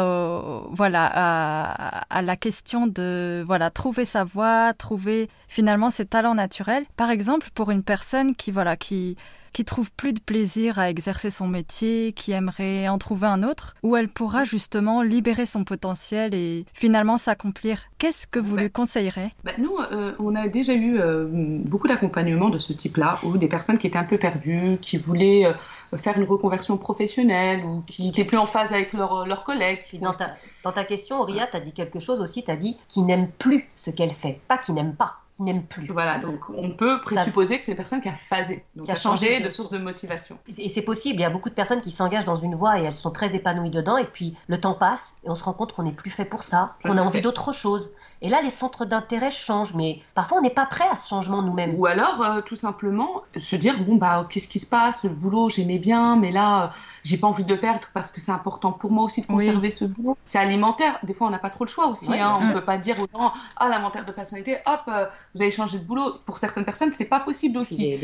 [0.71, 6.85] voilà, à, à, la question de voilà, trouver sa voie, trouver finalement ses talents naturels.
[6.97, 9.17] Par exemple, pour une personne qui, voilà, qui,
[9.53, 13.75] qui trouve plus de plaisir à exercer son métier, qui aimerait en trouver un autre,
[13.83, 17.83] où elle pourra justement libérer son potentiel et finalement s'accomplir.
[17.99, 19.33] Qu'est-ce que vous lui conseillerez?
[19.45, 23.49] Bah, Nous, euh, on a déjà eu euh, beaucoup d'accompagnement de ce type-là, ou des
[23.49, 28.07] personnes qui étaient un peu perdues, qui voulaient euh, faire une reconversion professionnelle, ou qui
[28.07, 29.81] n'étaient plus en phase avec leurs collègues.
[30.01, 30.33] Dans ta,
[30.65, 33.29] dans ta question, Auria, tu as dit quelque chose aussi, tu as dit qui n'aime
[33.39, 35.87] plus ce qu'elle fait, pas qui n'aime pas qui n'aime plus.
[35.89, 39.41] Voilà, donc on peut présupposer que c'est une personne qui a phasé, qui a changé
[39.41, 40.39] de source de motivation.
[40.59, 42.85] Et c'est possible, il y a beaucoup de personnes qui s'engagent dans une voie et
[42.85, 45.73] elles sont très épanouies dedans, et puis le temps passe et on se rend compte
[45.73, 47.91] qu'on n'est plus fait pour ça, qu'on a envie d'autre chose.
[48.23, 51.43] Et là, les centres d'intérêt changent, mais parfois on n'est pas prêt à ce changement
[51.43, 51.75] nous-mêmes.
[51.77, 55.03] Ou alors, euh, tout simplement, se dire bon bah qu'est-ce qui se passe?
[55.03, 56.69] Le boulot, j'aimais bien, mais là, euh,
[57.03, 59.73] j'ai pas envie de le perdre parce que c'est important pour moi aussi de conserver
[59.73, 60.17] ce boulot.
[60.25, 61.01] C'est alimentaire.
[61.03, 62.15] Des fois, on n'a pas trop le choix aussi.
[62.15, 62.39] Hein.
[62.41, 65.51] On ne peut pas dire aux gens ah l'inventaire de personnalité, hop, euh, vous avez
[65.51, 66.15] changé de boulot.
[66.25, 67.99] Pour certaines personnes, c'est pas possible aussi.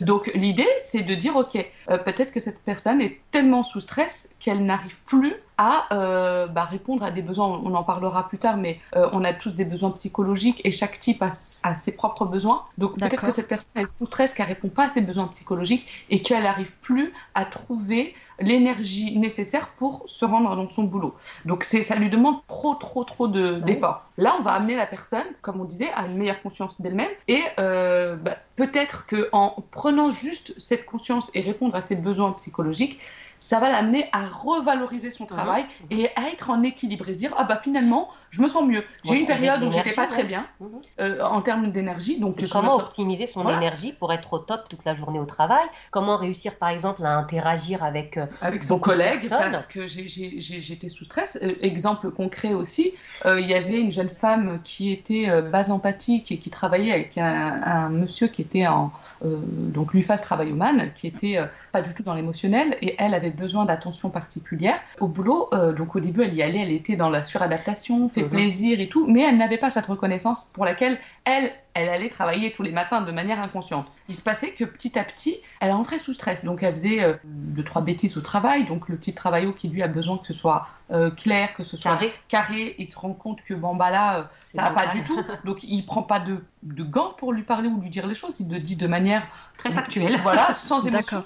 [0.00, 4.64] Donc l'idée, c'est de dire ok, peut-être que cette personne est tellement sous stress qu'elle
[4.64, 7.46] n'arrive plus à euh, bah, répondre à des besoins.
[7.64, 10.98] On en parlera plus tard, mais euh, on a tous des besoins psychologiques et chaque
[10.98, 11.30] type a,
[11.74, 12.64] ses propres besoins.
[12.78, 15.86] Donc peut-être que cette personne est sous stress, qu'elle répond pas à ses besoins psychologiques
[16.10, 21.14] et qu'elle n'arrive plus à trouver l'énergie nécessaire pour se rendre dans son boulot.
[21.44, 24.08] Donc c'est ça lui demande trop trop trop d'efforts.
[24.16, 27.42] Là, on va amener la personne, comme on disait, à une meilleure conscience d'elle-même et
[27.58, 32.98] euh, bah, peut-être que en prenant juste cette conscience et répondre à ses besoins psychologiques,
[33.42, 37.34] ça va l'amener à revaloriser son travail et à être en équilibre et se dire
[37.36, 38.82] ah bah finalement je me sens mieux.
[39.04, 40.68] J'ai une période où j'étais pas très bien mhm.
[41.00, 42.18] euh, en termes d'énergie.
[42.18, 45.64] Donc comment optimiser son énergie pour être au top toute la journée au travail?
[45.90, 51.04] Comment réussir par exemple à interagir avec euh, avec son collègue parce que j'étais sous
[51.04, 51.38] stress.
[51.42, 52.94] Euh, exemple concret aussi,
[53.26, 57.90] il y avait une jeune femme qui était base empathique et qui travaillait avec un,
[57.90, 58.92] monsieur qui était en
[59.22, 61.38] donc lui fasse travail humain, qui était
[61.70, 65.50] pas du tout dans l'émotionnel et elle avait besoin d'attention particulière au boulot.
[65.76, 68.30] donc au début elle y allait, elle était dans la suradaptation, Mhm.
[68.30, 72.52] plaisir et tout, mais elle n'avait pas cette reconnaissance pour laquelle elle, elle allait travailler
[72.52, 73.86] tous les matins de manière inconsciente.
[74.08, 76.44] Il se passait que petit à petit, elle entrait sous stress.
[76.44, 78.64] Donc elle faisait euh, deux, trois bêtises au travail.
[78.64, 81.76] Donc le type travaillot qui lui a besoin que ce soit euh, clair, que ce
[81.76, 82.74] soit carré.
[82.78, 85.20] il se rend compte que bon bah là, euh, ça va pas du tout.
[85.44, 88.40] Donc il prend pas de, de gants pour lui parler ou lui dire les choses.
[88.40, 89.22] Il le dit de manière
[89.56, 90.18] très factuelle.
[90.22, 91.24] Voilà, sans émotion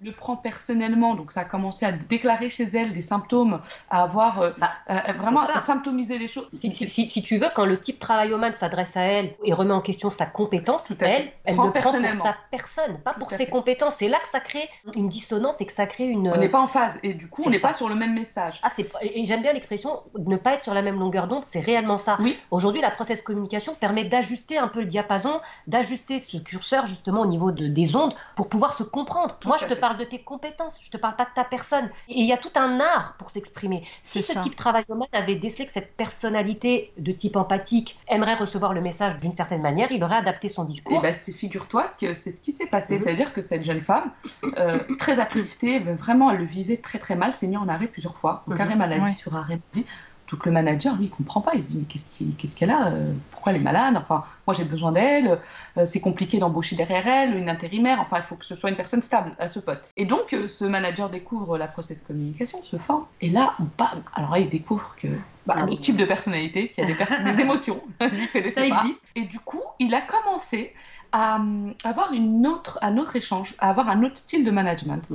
[0.00, 3.60] le prend personnellement, donc ça a commencé à déclarer chez elle des symptômes,
[3.90, 6.48] à avoir euh, bah, euh, vraiment à symptomiser les choses.
[6.50, 9.80] Si, si, si, tu veux, quand le type travaillomane s'adresse à elle et remet en
[9.80, 13.96] question sa compétence, elle, elle le prend pour sa personne, pas pour ses compétences.
[13.98, 16.28] C'est là que ça crée une dissonance et que ça crée une.
[16.28, 18.60] On n'est pas en phase et du coup on n'est pas sur le même message.
[18.62, 18.70] Ah,
[19.02, 22.16] et j'aime bien l'expression ne pas être sur la même longueur d'onde, c'est réellement ça.
[22.20, 22.38] Oui.
[22.50, 27.26] Aujourd'hui, la process communication permet d'ajuster un peu le diapason, d'ajuster ce curseur justement au
[27.26, 29.38] niveau de, des ondes pour pouvoir se comprendre.
[29.44, 31.88] Moi, je te parle de tes compétences, je te parle pas de ta personne.
[32.08, 33.84] Et il y a tout un art pour s'exprimer.
[34.02, 38.72] Si ce type travail humain avait décelé que cette personnalité de type empathique aimerait recevoir
[38.72, 41.04] le message d'une certaine manière, il aurait adapté son discours.
[41.04, 42.94] Et bah, figure-toi que c'est ce qui s'est passé.
[42.94, 42.98] Mhm.
[43.00, 44.10] C'est-à-dire que cette jeune femme,
[44.58, 48.16] euh, très attristée, vraiment, elle le vivait très très mal, s'est mise en arrêt plusieurs
[48.16, 48.58] fois, au mhm.
[48.58, 49.86] carré maladie sur arrêt maladie.
[50.30, 51.52] Donc le manager, lui, il comprend pas.
[51.54, 53.96] Il se dit mais qu'est-ce qu'elle a euh, Pourquoi elle est malade?
[53.96, 55.38] Enfin, moi j'ai besoin d'elle.
[55.76, 58.00] Euh, c'est compliqué d'embaucher derrière elle une intérimaire.
[58.00, 59.84] Enfin, il faut que ce soit une personne stable à ce poste.
[59.96, 63.04] Et donc euh, ce manager découvre la process communication, se forme.
[63.20, 65.08] Et là, bam Alors là, il découvre que
[65.46, 66.96] bah, un autre type de personnalité, qui a des,
[67.32, 69.00] des émotions, ça existe.
[69.14, 70.74] Et du coup, il a commencé
[71.16, 71.40] à,
[71.84, 75.10] avoir une autre, un autre échange, à avoir un autre style de management,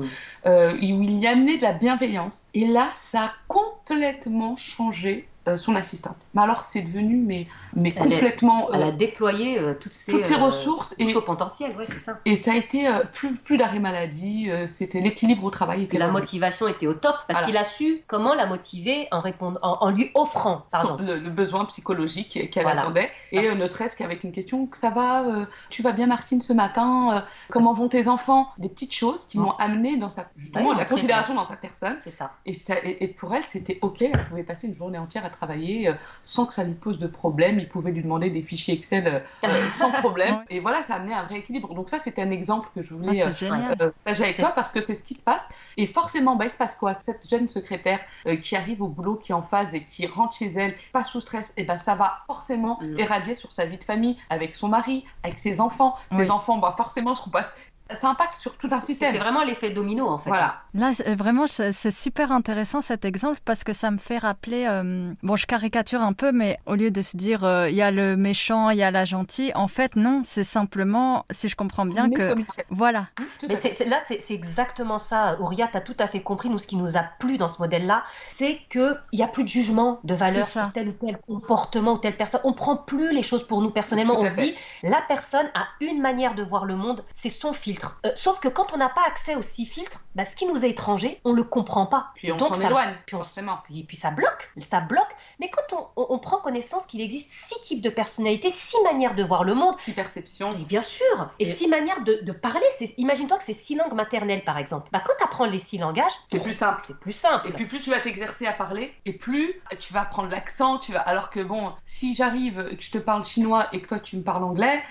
[0.47, 2.47] euh, où il y amenait de la bienveillance.
[2.55, 6.17] Et là, ça a complètement changé euh, son assistante.
[6.35, 8.71] Mais alors, c'est devenu mais, mais complètement.
[8.73, 11.99] elle a euh, déployé euh, toutes ses, toutes ses ressources et son potentiel, ouais, c'est
[11.99, 12.19] ça.
[12.25, 14.51] Et ça a été plus, plus d'arrêt maladie.
[14.67, 15.81] c'était l'équilibre au travail.
[15.81, 19.59] Était la motivation était au top parce qu'il a su comment la motiver en répondant,
[19.63, 20.67] en, lui offrant
[20.99, 25.25] le, besoin psychologique qu'elle attendait et ne serait-ce qu'avec une question que ça va,
[25.71, 29.53] tu vas bien Martine ce matin, comment vont tes enfants, des petites choses qui m'ont
[29.57, 31.97] amené dans sa justement la considération dans sa personne.
[32.03, 32.33] C'est ça.
[32.45, 34.03] Et, ça et, et pour elle, c'était ok.
[34.03, 37.07] Elle pouvait passer une journée entière à travailler euh, sans que ça lui pose de
[37.07, 37.59] problème.
[37.59, 40.43] Il pouvait lui demander des fichiers Excel euh, euh, sans problème.
[40.49, 41.73] Et voilà, ça a amené un vrai équilibre.
[41.73, 44.93] Donc ça, c'était un exemple que je voulais ah, partager avec toi parce que c'est
[44.93, 45.49] ce qui se passe.
[45.77, 46.93] Et forcément, bah, il se passe quoi?
[46.93, 47.99] Cette jeune secrétaire
[48.41, 51.19] qui arrive au boulot, qui est en phase et qui rentre chez elle, pas sous
[51.19, 52.99] stress, et ben ça va forcément mm.
[52.99, 55.95] éradier sur sa vie de famille, avec son mari, avec ses enfants.
[56.11, 57.45] Ses enfants, bah, forcément, seront pas
[57.93, 59.13] ça impacte sur tout un système.
[59.13, 60.29] C'est vraiment l'effet domino en fait.
[60.29, 60.61] Voilà.
[60.73, 64.65] Là, vraiment, c'est super intéressant cet exemple parce que ça me fait rappeler.
[64.67, 67.81] Euh, bon, je caricature un peu, mais au lieu de se dire euh, il y
[67.81, 71.55] a le méchant, il y a la gentille, en fait, non, c'est simplement, si je
[71.55, 72.35] comprends bien, que
[72.69, 73.07] voilà.
[73.47, 75.39] Mais là, c'est exactement ça.
[75.39, 76.49] Auria, tu as tout à fait compris.
[76.49, 79.49] Nous, ce qui nous a plu dans ce modèle-là, c'est qu'il n'y a plus de
[79.49, 82.41] jugement de valeur sur tel ou tel comportement ou telle personne.
[82.43, 84.19] On prend plus les choses pour nous personnellement.
[84.19, 87.80] on se dit la personne a une manière de voir le monde, c'est son filtre.
[88.05, 90.65] Euh, sauf que quand on n'a pas accès aux six filtres, bah, ce qui nous
[90.65, 92.11] est étranger, on le comprend pas.
[92.15, 93.59] Puis on s'en éloigne, puis, forcément.
[93.63, 95.15] Puis, puis, ça bloque, ça bloque.
[95.39, 99.43] Mais quand on, prend connaissance qu'il existe six types de personnalités, six manières de voir
[99.43, 102.65] le monde, six perceptions, et bien sûr, et, six manières de, de parler.
[102.97, 104.89] Imagine-toi que c'est six langues maternelles, par exemple.
[104.91, 106.81] Bah, quand tu apprends les six langages, c'est plus simple.
[106.85, 107.47] C'est plus simple.
[107.49, 110.77] Et puis plus tu vas t'exercer à parler, et plus tu vas prendre l'accent.
[110.77, 110.99] Tu vas.
[110.99, 114.17] Alors que bon, si j'arrive et que je te parle chinois et que toi tu
[114.17, 114.83] me parles anglais,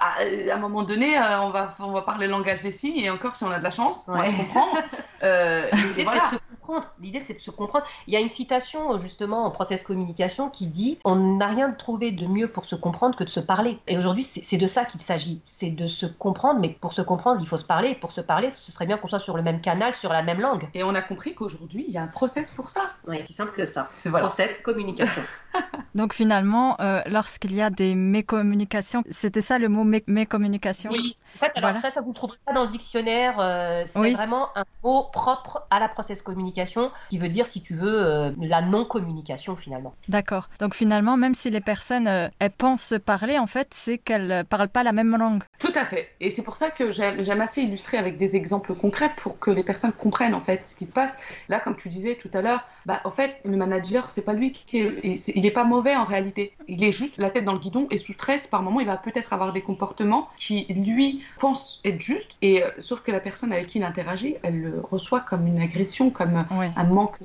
[0.00, 3.10] à un moment donné, euh, on, va, on va parler le langage des signes, et
[3.10, 4.78] encore si on a de la chance, on va se comprendre.
[5.22, 6.86] Euh, L'idée, c'est de se comprendre.
[6.98, 7.84] L'idée, c'est de se comprendre.
[8.06, 12.10] Il y a une citation, justement, en process communication qui dit On n'a rien trouvé
[12.10, 13.78] de mieux pour se comprendre que de se parler.
[13.86, 15.42] Et aujourd'hui, c'est de ça qu'il s'agit.
[15.44, 17.94] C'est de se comprendre, mais pour se comprendre, il faut se parler.
[17.94, 20.40] pour se parler, ce serait bien qu'on soit sur le même canal, sur la même
[20.40, 20.70] langue.
[20.72, 22.88] Et on a compris qu'aujourd'hui, il y a un process pour ça.
[23.06, 23.86] Oui, c'est simple que ça.
[24.06, 24.26] Voilà.
[24.26, 25.22] Process communication.
[25.94, 31.52] Donc finalement, lorsqu'il y a des mécommunications, c'était ça le mot mécommunication Oui, en fait,
[31.56, 33.36] alors ça, ça vous trouverez pas dans le dictionnaire.
[33.38, 37.74] Euh, c'est vraiment un mot propre à la process communication qui veut dire, si tu
[37.74, 39.94] veux, euh, la non-communication finalement.
[40.08, 40.48] D'accord.
[40.58, 44.44] Donc finalement, même si les personnes, euh, elles pensent se parler, en fait, c'est qu'elles
[44.44, 45.42] parlent pas la même langue.
[45.58, 46.08] Tout à fait.
[46.20, 49.64] Et c'est pour ça que j'aime assez illustrer avec des exemples concrets pour que les
[49.64, 51.16] personnes comprennent en fait ce qui se passe.
[51.48, 54.52] Là, comme tu disais tout à l'heure, bah, en fait, le manager, c'est pas lui
[54.52, 56.54] qui est, il est pas mauvais en réalité.
[56.68, 58.46] Il est juste la tête dans le guidon et sous stress.
[58.46, 62.70] Par moment, il va peut-être avoir des comportements qui lui pense être juste, et euh,
[62.78, 66.44] sauf que la personne avec qui il interagit, elle le reçoit comme une agression, comme
[66.50, 67.16] un manque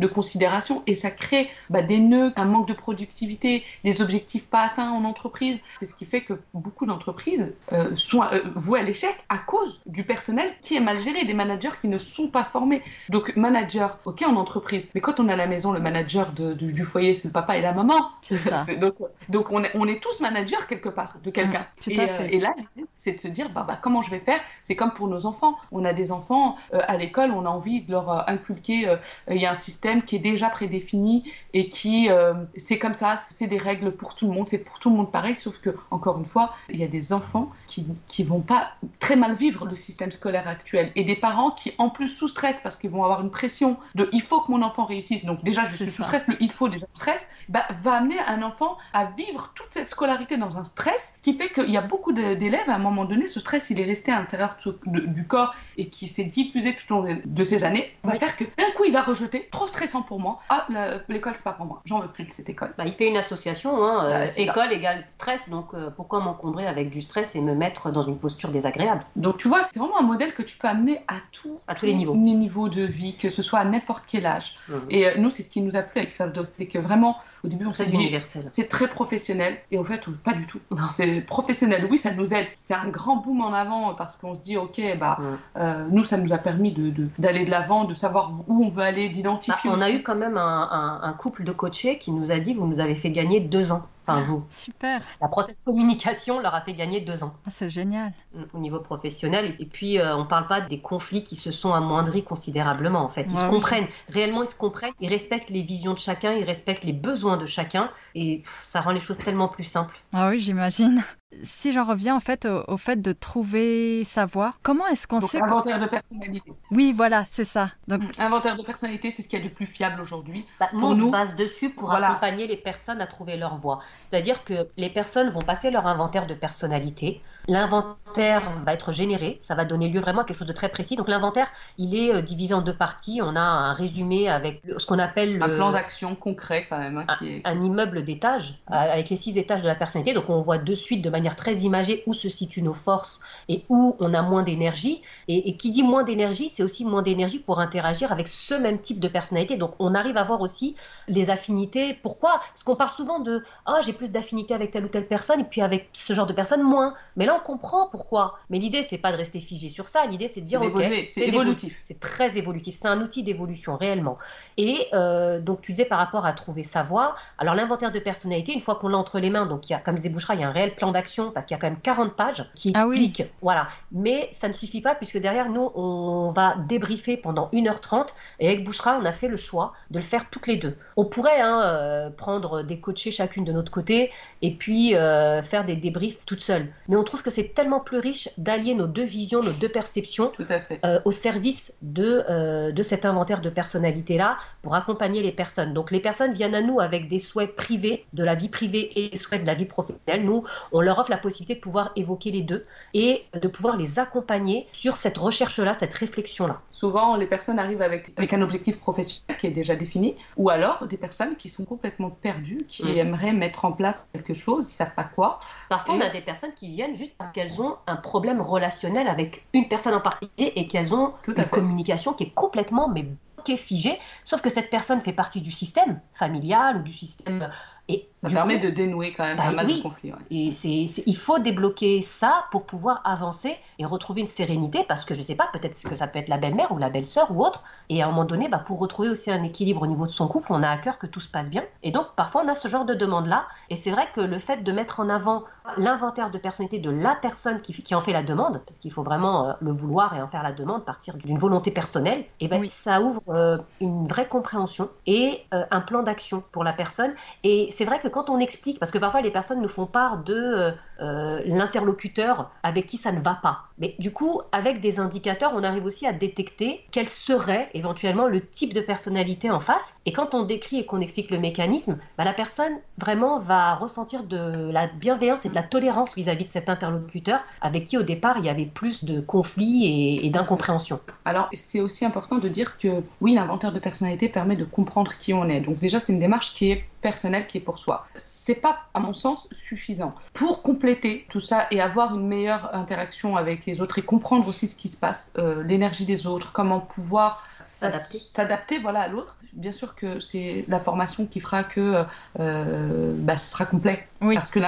[0.00, 4.62] de, considération, et ça crée bah, des nœuds, un manque de productivité, des objectifs pas
[4.62, 5.58] atteints en entreprise.
[5.76, 9.80] C'est ce qui fait que beaucoup d'entreprises euh, sont euh, vouées à l'échec à cause
[9.86, 12.82] du personnel qui est mal géré, des managers qui ne sont pas formés.
[13.08, 16.84] Donc manager, ok en entreprise, mais quand on a à la maison, le manager du
[16.84, 18.08] foyer, c'est le papa et la maman.
[18.22, 18.64] C'est ça.
[18.80, 18.94] donc,
[19.28, 21.66] donc on, est, on est tous managers quelque part de quelqu'un.
[21.86, 22.54] Mmh, et, et, là,
[22.84, 24.40] c'est de se dire bah, bah, comment je vais faire?
[24.62, 25.56] C'est comme pour nos enfants.
[25.72, 28.88] On a des enfants euh, à l'école, on a envie de leur euh, inculquer.
[28.88, 28.96] Euh,
[29.30, 32.08] il y a un système qui est déjà prédéfini et qui,
[32.56, 35.10] c'est comme ça, c'est des règles pour tout le monde, c'est pour tout le monde
[35.10, 38.72] pareil, sauf que, encore une fois, il y a des enfants qui, qui vont pas
[38.98, 42.60] très mal vivre le système scolaire actuel et des parents qui, en plus, sous stress
[42.60, 45.24] parce qu'ils vont avoir une pression de il faut que mon enfant réussisse.
[45.24, 48.42] Donc, déjà, je suis sous stress, le il faut déjà stress, bah, va amener un
[48.42, 52.12] enfant à vivre toute cette scolarité dans un stress qui fait qu'il y a beaucoup
[52.12, 55.88] d'élèves, à un moment donné, ce stress, il est resté à l'intérieur du corps et
[55.88, 58.92] qui s'est diffusé tout au long de ces années, va faire que d'un coup, il
[58.92, 60.40] va rejeter, trop stressant pour moi.
[60.48, 60.66] Ah,
[61.08, 61.80] l'école, c'est pas pour moi.
[61.84, 62.74] J'en veux plus de cette école.
[62.78, 66.90] Bah, il fait une association, hein, euh, école égale stress, donc euh, pourquoi m'encombrer avec
[66.90, 69.04] du stress et me mettre dans une posture désagréable?
[69.16, 71.86] Donc, tu vois, c'est vraiment un modèle que tu peux amener à, tout, à tous
[71.86, 72.14] les niveaux.
[72.14, 74.56] les niveaux de vie, que ce soit à n'importe quel âge.
[74.68, 74.74] Mmh.
[74.90, 77.48] Et euh, nous, c'est ce qui nous a plu avec Ferdos, c'est que vraiment, au
[77.48, 78.10] début, on s'est dit,
[78.48, 80.60] c'est très professionnel, et au fait, pas du tout.
[80.94, 82.48] C'est professionnel, oui, ça nous aide.
[82.56, 85.18] C'est un grand boom en avant parce qu'on se dit, ok, bah,
[85.56, 88.68] euh, nous, ça nous a permis d'aller de, d'aller de l'avant, de savoir où on
[88.68, 89.70] veut aller, d'identifier.
[89.70, 92.54] Bah, on a eu quand même un, un, couple de coachés qui nous a dit,
[92.54, 93.82] vous nous avez fait gagner deux ans.
[94.08, 94.44] Enfin, vous.
[94.48, 95.02] Super.
[95.20, 97.34] La process communication leur a fait gagner deux ans.
[97.46, 98.12] Ah, c'est génial.
[98.34, 99.54] Mm, au niveau professionnel.
[99.58, 103.08] Et puis, euh, on ne parle pas des conflits qui se sont amoindris considérablement, en
[103.08, 103.26] fait.
[103.28, 103.88] Ils se comprennent.
[104.08, 104.92] Réellement, ils se comprennent.
[105.00, 106.32] Ils respectent les visions de chacun.
[106.32, 107.90] Ils respectent les besoins de chacun.
[108.14, 110.00] Et ça rend les choses tellement plus simples.
[110.12, 111.02] Ah oui, j'imagine.
[111.42, 115.42] Si j'en reviens en fait au, fait de trouver sa voie, comment est-ce qu'on sait
[115.42, 116.52] inventaire de personnalité.
[116.70, 117.70] Oui, voilà, c'est ça.
[117.86, 120.46] Donc mm, inventaire de personnalité, c'est ce qu'il y a de plus fiable aujourd'hui.
[120.58, 123.80] Bah, nous, on se base dessus pour accompagner les personnes à trouver leur voie.
[124.06, 127.22] C'est-à-dire que les personnes vont passer leur inventaire de personnalité.
[127.48, 130.96] L'inventaire va être généré, ça va donner lieu vraiment à quelque chose de très précis.
[130.96, 133.20] Donc l'inventaire, il est euh, divisé en deux parties.
[133.22, 137.06] On a un résumé avec ce qu'on appelle un plan d'action concret quand même, hein,
[137.18, 137.42] qui est...
[137.46, 140.12] un, immeuble d'étages euh, avec les six étages de la personnalité.
[140.12, 143.64] Donc on voit de suite de manière très imagée où se situent nos forces et
[143.70, 145.02] où on a moins d'énergie.
[145.26, 149.00] Et, qui dit moins d'énergie, c'est aussi moins d'énergie pour interagir avec ce même type
[149.00, 149.56] de personnalité.
[149.56, 151.98] Donc on arrive à voir aussi les affinités.
[152.02, 152.40] Pourquoi?
[152.52, 155.44] Parce qu'on parle souvent de ah j'ai plus d'affinité avec telle ou telle personne et
[155.44, 156.94] puis avec ce genre de personne moins.
[157.16, 158.38] Mais là on comprend pourquoi.
[158.50, 160.06] Mais l'idée, c'est pas de rester figé sur ça.
[160.06, 161.78] L'idée, c'est de dire, ok, c'est évolutif.
[161.82, 162.76] C'est très évolutif.
[162.80, 164.18] C'est un outil d'évolution réellement.
[164.56, 167.16] Et euh, donc, tu disais par rapport à trouver sa voie.
[167.38, 169.78] Alors, l'inventaire de personnalité, une fois qu'on l'a entre les mains, donc il y a,
[169.78, 171.70] comme disait Bouchra, il y a un réel plan d'action parce qu'il y a quand
[171.70, 173.24] même 40 pages qui Ah expliquent.
[173.42, 173.68] Voilà.
[173.92, 178.08] Mais ça ne suffit pas puisque derrière nous, on va débriefer pendant 1h30.
[178.40, 180.76] Et avec Bouchra, on a fait le choix de le faire toutes les deux.
[180.96, 184.10] On pourrait hein, euh, prendre des coachés chacune de notre côté
[184.42, 186.68] et puis euh, faire des débriefs toutes seules.
[186.88, 190.28] Mais on trouve que c'est tellement plus riche d'allier nos deux visions, nos deux perceptions
[190.34, 190.80] Tout à fait.
[190.84, 195.74] euh, au service de, euh, de cet inventaire de personnalité-là pour accompagner les personnes.
[195.74, 199.08] Donc les personnes viennent à nous avec des souhaits privés, de la vie privée et
[199.10, 200.24] des souhaits de la vie professionnelle.
[200.24, 203.98] Nous, on leur offre la possibilité de pouvoir évoquer les deux et de pouvoir les
[203.98, 206.60] accompagner sur cette recherche-là, cette réflexion-là.
[206.72, 210.86] Souvent, les personnes arrivent avec, avec un objectif professionnel qui est déjà défini, ou alors
[210.86, 212.98] des personnes qui sont complètement perdues, qui Mhm.
[212.98, 215.40] aimeraient mettre en place quelque chose, ils savent pas quoi.
[215.68, 219.46] Parfois, Et- on a des personnes qui viennent juste qu'elles ont un problème relationnel avec
[219.52, 221.50] une personne en particulier et qu'elles ont Tout une fait.
[221.50, 223.06] communication qui est complètement mais
[223.36, 223.98] bloquée, figée.
[224.24, 227.50] Sauf que cette personne fait partie du système familial ou du système.
[227.90, 229.78] Et Ça permet coup, de dénouer quand même Bah pas mal oui.
[229.78, 230.10] de conflits.
[230.12, 230.18] ouais.
[230.30, 235.04] Et c'est, c'est- il faut débloquer ça pour pouvoir avancer et retrouver une sérénité parce
[235.06, 237.42] que je sais pas, peut-être que ça peut être la belle-mère ou la belle-sœur ou
[237.44, 237.62] autre.
[237.88, 240.28] Et à un moment donné, bah, pour retrouver aussi un équilibre au niveau de son
[240.28, 241.62] couple, on a à cœur que tout se passe bien.
[241.82, 243.46] Et donc parfois on a ce genre de demande-là.
[243.70, 245.44] Et c'est vrai que le fait de mettre en avant
[245.78, 249.02] l'inventaire de personnalité de la personne qui, qui en fait la demande, parce qu'il faut
[249.02, 252.60] vraiment euh, le vouloir et en faire la demande, partir d'une volonté personnelle, et ben
[252.60, 252.68] Oui.
[252.68, 257.12] ça ouvre euh, une vraie compréhension et euh, un plan d'action pour la personne.
[257.44, 260.24] Et c'est vrai que quand on explique, parce que parfois les personnes nous font part
[260.24, 263.67] de euh, euh, l'interlocuteur avec qui ça ne va pas.
[263.78, 268.40] Mais du coup, avec des indicateurs, on arrive aussi à détecter quel serait éventuellement le
[268.40, 269.94] type de personnalité en face.
[270.06, 274.24] Et quand on décrit et qu'on explique le mécanisme, bah, la personne vraiment va ressentir
[274.24, 278.38] de la bienveillance et de la tolérance vis-à-vis de cet interlocuteur avec qui au départ
[278.38, 281.00] il y avait plus de conflits et, et d'incompréhension.
[281.24, 285.32] Alors, c'est aussi important de dire que oui, l'inventaire de personnalité permet de comprendre qui
[285.32, 285.60] on est.
[285.60, 288.06] Donc déjà, c'est une démarche qui est personnelle, qui est pour soi.
[288.16, 290.14] C'est pas, à mon sens, suffisant.
[290.32, 294.66] Pour compléter tout ça et avoir une meilleure interaction avec les autres et comprendre aussi
[294.66, 298.20] ce qui se passe, euh, l'énergie des autres, comment pouvoir S'adapter.
[298.26, 299.36] s'adapter voilà, à l'autre.
[299.52, 302.04] Bien sûr que c'est la formation qui fera que
[302.38, 304.06] euh, bah, ce sera complet.
[304.20, 304.34] Oui.
[304.34, 304.58] Parce que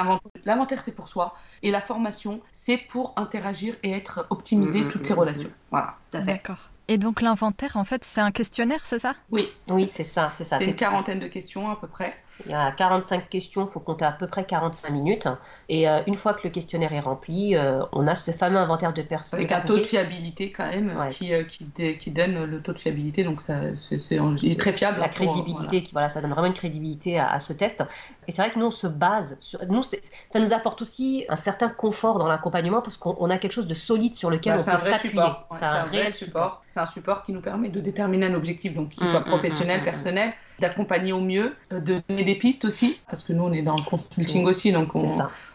[0.44, 1.34] l'inventaire, c'est pour soi.
[1.62, 5.50] Et la formation, c'est pour interagir et être optimiser Mhm, toutes ces mhm, relations.
[5.70, 5.94] Voilà.
[6.12, 6.58] D'accord.
[6.88, 9.14] Et donc l'inventaire, en fait, c'est un questionnaire, c'est ça?
[9.30, 10.58] Oui, Oui, c'est ça, c'est ça.
[10.58, 12.16] c'est C'est- une quarantaine de questions à peu près.
[12.46, 15.28] Il y a 45 questions, il faut compter à peu près 45 minutes.
[15.68, 18.92] Et euh, une fois que le questionnaire est rempli, euh, on a ce fameux inventaire
[18.92, 19.38] de personnes.
[19.40, 21.08] Avec un taux de fiabilité quand même Ouais.
[21.10, 23.24] qui, euh, qui, donne le taux de fiabilité.
[23.24, 25.00] Donc ça, c'est, il est très fiable.
[25.00, 27.84] la pour- crédibilité, qui voilà, ça donne vraiment une crédibilité à, à ce test.
[28.26, 31.36] Et c'est vrai que nous on se base sur, nous ça nous apporte aussi un
[31.36, 34.62] certain confort dans l'accompagnement parce qu'on on a quelque chose de solide sur lequel Bah,
[34.62, 35.18] on peut un s'appuyer.
[35.18, 36.62] Ouais, c'est un, réel vrai support.
[36.68, 39.24] C'est un support qui nous permet de déterminer un objectif, donc qu'il Mm, soit mm,
[39.24, 43.52] professionnel, mm, personnel, d'accompagner au mieux, de donner des pistes aussi, parce que nous on
[43.52, 45.06] est dans le consulting aussi, donc on,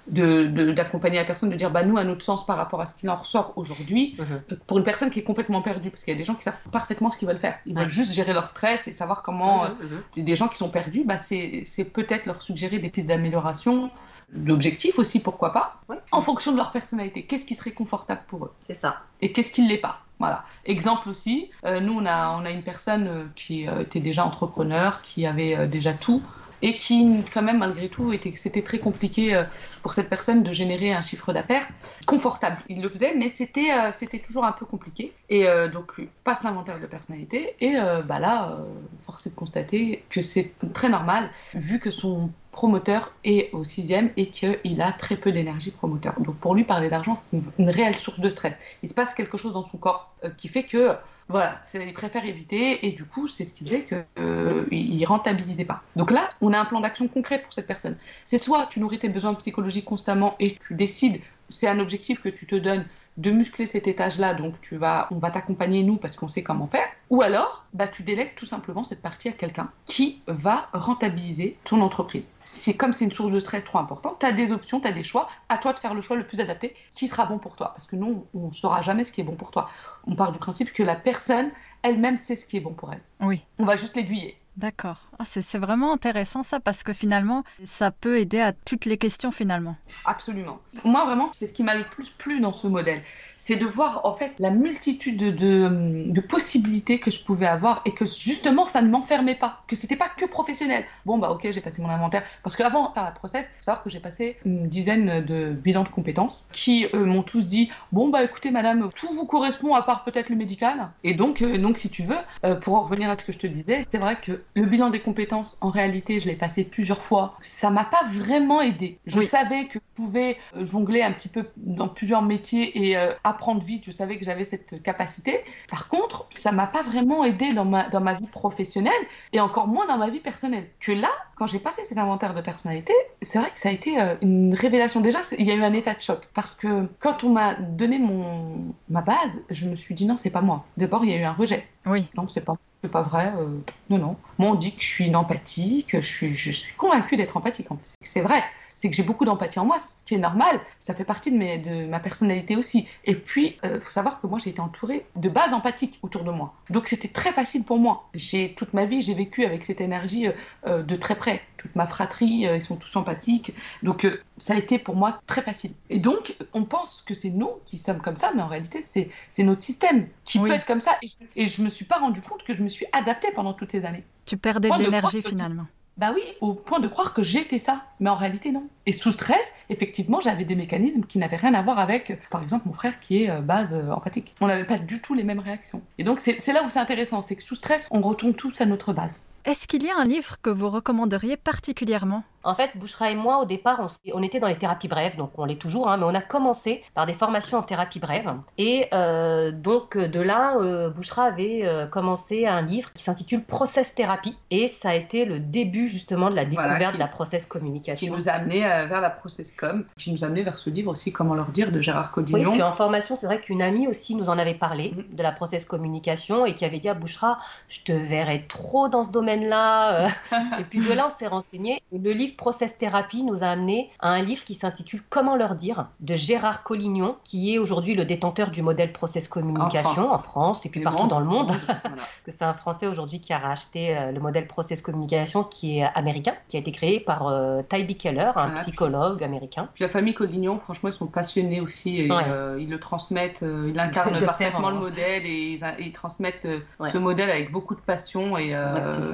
[0.07, 2.86] de, de- d'accompagner la personne, de dire bah nous à notre sens par rapport à
[2.86, 4.26] ce qu'il en ressort aujourd'hui, Mhm.
[4.51, 6.43] euh, pour une personne qui est complètement perdue, parce qu'il y a des gens qui
[6.43, 9.66] savent parfaitement ce qu'ils veulent faire, ils veulent juste gérer leur stress et savoir comment.
[9.66, 10.01] euh, Mhm, mhm.
[10.11, 13.89] c'est des gens qui sont perdus, bah c'est, c'est peut-être leur suggérer des pistes d'amélioration,
[14.34, 15.97] d'objectifs aussi, pourquoi pas, Ouais.
[16.11, 17.24] en fonction de leur personnalité.
[17.24, 18.97] Qu'est-ce qui serait confortable pour eux C'est ça.
[19.22, 20.01] et qu'est-ce qui ne l'est pas.
[20.20, 20.45] Voilà.
[20.66, 24.24] Exemple aussi, euh, nous on a, on a une personne euh, qui euh, était déjà
[24.26, 26.22] entrepreneur, qui avait euh, déjà tout
[26.66, 29.43] et qui quand même malgré tout était, c'était très compliqué euh,
[29.84, 31.68] pour cette personne de générer un chiffre d'affaires
[32.07, 32.57] confortable.
[32.70, 33.91] Il le faisait, mais c'était, euh,
[34.26, 35.13] toujours un peu compliqué.
[35.30, 35.91] Et euh, donc
[36.24, 38.57] passe l'inventaire de personnalité et euh, bah là,
[39.05, 44.09] force est de constater que c'est très normal vu que son promoteur est au sixième
[44.18, 46.20] et qu'il a très peu d'énergie promoteur.
[46.20, 48.55] Donc pour lui, parler d'argent, c'est une, réelle source de stress.
[48.82, 50.95] Il se passe quelque chose dans son corps qui fait que
[51.28, 55.03] voilà, c'est- il préfère éviter et du coup, c'est ce qui faisait que euh, il
[55.05, 55.82] rentabilisait pas.
[55.95, 57.97] Donc là, on a un plan d'action concret pour cette personne.
[58.26, 62.30] C'est soit tu nourris tes besoins psychologiques constamment et tu décides, c'est un objectif que
[62.30, 62.86] tu te donnes
[63.17, 66.67] de muscler cet étage-là, donc tu vas, on va t'accompagner nous parce qu'on sait comment
[66.67, 66.86] faire.
[67.09, 71.80] Ou alors, bah, tu délègues tout simplement cette partie à quelqu'un qui va rentabiliser ton
[71.80, 72.36] entreprise.
[72.43, 74.91] C'est comme c'est une source de stress trop importante, tu as des options, tu as
[74.91, 77.55] des choix, à toi de faire le choix le plus adapté qui sera bon pour
[77.55, 77.71] toi.
[77.73, 79.69] Parce que nous, on ne saura jamais ce qui est bon pour toi.
[80.07, 81.51] On part du principe que la personne
[81.83, 83.01] elle-même sait ce qui est bon pour elle.
[83.21, 83.43] Oui.
[83.59, 84.37] On va juste l'aiguiller.
[84.57, 85.04] D'accord.
[85.20, 89.32] Ah, c'est vraiment intéressant ça parce que finalement, ça peut aider à toutes les questions
[89.32, 89.76] finalement.
[90.05, 90.59] Absolument.
[90.84, 93.01] Moi vraiment, c'est ce qui m'a le plus plu dans ce modèle.
[93.38, 98.05] C'est de voir en fait la multitude de, possibilités que je pouvais avoir et que
[98.05, 100.86] justement ça ne m'enfermait pas, que c'était pas que professionnel.
[101.05, 103.84] Bon bah ok, j'ai passé mon inventaire parce qu'avant de faire la process, faut savoir
[103.84, 108.24] que j'ai passé une dizaine de bilans de compétences qui m'ont tous dit bon bah
[108.24, 110.89] écoutez madame, tout vous correspond à part peut-être le médical.
[111.03, 113.38] Et donc euh, donc si tu veux, euh, pour en revenir à ce que je
[113.38, 117.03] te disais, c'est vrai que le bilan des compétences, en réalité, je l'ai passé plusieurs
[117.03, 117.37] fois.
[117.41, 118.97] Ça m'a pas vraiment aidé.
[119.05, 123.13] Je savais que je pouvais euh, jongler un petit peu dans plusieurs métiers et euh,
[123.23, 123.83] apprendre vite.
[123.85, 125.39] Je savais que j'avais cette capacité.
[125.69, 128.93] Par contre, ça m'a pas vraiment aidé dans ma, dans ma vie professionnelle
[129.31, 130.67] et encore moins dans ma vie personnelle.
[130.79, 134.01] Que là, quand j'ai passé cet inventaire de personnalité, c'est vrai que ça a été
[134.01, 135.01] euh, une révélation.
[135.01, 137.99] Déjà, il y a eu un état de choc parce que quand on m'a donné
[137.99, 140.65] mon, ma base, je me suis dit non, c'est pas moi.
[140.77, 141.67] D'abord, il y a eu un rejet.
[141.85, 142.07] Oui.
[142.17, 142.55] Non, c'est pas
[142.88, 143.33] pas vrai.
[143.38, 143.59] Euh,
[143.89, 144.15] non, non.
[144.38, 147.38] Moi, on dit que je suis une empathique, que je suis, je suis convaincue d'être
[147.38, 147.71] empathique.
[147.71, 148.43] En plus, c'est vrai
[148.76, 151.38] c'est que j'ai beaucoup d'empathie en moi, ce qui est normal, ça fait partie de,
[151.38, 152.88] mes, de ma personnalité aussi.
[153.05, 156.23] Et puis, il euh, faut savoir que moi, j'ai été entourée de bases empathiques autour
[156.23, 156.53] de moi.
[156.69, 158.07] Donc, c'était très facile pour moi.
[158.13, 160.32] J'ai toute ma vie, j'ai vécu avec cette énergie euh,
[160.67, 161.41] euh, de très près.
[161.57, 163.53] Toute ma fratrie, ils sont tous empathiques.
[163.82, 164.05] Donc,
[164.38, 165.71] ça a été pour moi très facile.
[165.89, 169.09] Et donc, on pense que c'est nous qui sommes comme ça, mais en réalité, c'est
[169.43, 170.97] notre système qui peut être comme ça.
[171.01, 173.53] Et je, et je me suis pas rendu compte que je me suis adaptée pendant
[173.53, 174.03] toutes ces années.
[174.26, 175.65] Tu perdais de l'énergie finalement.
[175.97, 177.85] Bah oui, au point de croire que j'étais ça.
[178.01, 178.67] Mais en réalité, non.
[178.85, 182.67] Et sous stress, effectivement, j'avais des mécanismes qui n'avaient rien à voir avec, par exemple,
[182.67, 184.33] mon frère qui est euh, base euh, empathique.
[184.41, 185.81] On n'avait pas du tout les mêmes réactions.
[185.97, 188.65] Et donc, c'est là où c'est intéressant, c'est que sous stress, on retourne tous à
[188.65, 189.21] notre base.
[189.45, 192.23] Est-ce qu'il y a un livre que vous recommanderiez particulièrement?
[192.45, 193.81] En fait, Bouchra et moi, au départ,
[194.13, 196.83] on, était dans les thérapies brèves, donc on l'est toujours, hein, mais on a commencé
[196.93, 198.31] par des formations en thérapie brève.
[198.57, 203.95] Et euh, donc de là, euh, Bouchra avait euh, commencé un livre qui s'intitule Process
[203.95, 208.07] Thérapie, et ça a été le début justement de la découverte de la process communication.
[208.07, 210.91] Qui nous a amené vers la process com, qui nous a amené vers ce livre
[210.91, 212.49] aussi, Comment leur dire, de Gérard Codignon.
[212.49, 215.15] Oui, puis en formation, c'est vrai qu'une amie aussi nous en avait parlé mm.
[215.15, 219.03] de la process communication et qui avait dit à Bouchra, je te verrais trop dans
[219.03, 220.07] ce domaine-là.
[220.59, 221.81] et puis de là, on s'est renseigné.
[221.91, 225.88] Le livre Process Thérapie nous a amené à un livre qui s'intitule Comment leur dire
[225.99, 230.69] de Gérard Collignon, qui est aujourd'hui le détenteur du modèle Process Communication en France, et
[230.69, 231.51] puis partout dans le monde.
[232.25, 235.83] que c'est un Français aujourd'hui qui a racheté euh, le modèle Process Communication qui est
[235.95, 239.69] américain, qui a été créé par euh, Tybee Keller, un psychologue américain.
[239.73, 242.01] Puis la famille Collignon, franchement, ils sont passionnés aussi.
[242.01, 246.47] Et, euh, ils le transmettent, ils incarnent parfaitement le modèle et ils, transmettent
[246.91, 248.49] ce modèle avec beaucoup de passion et,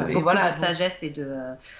[0.10, 1.32] et voilà, de sagesse et de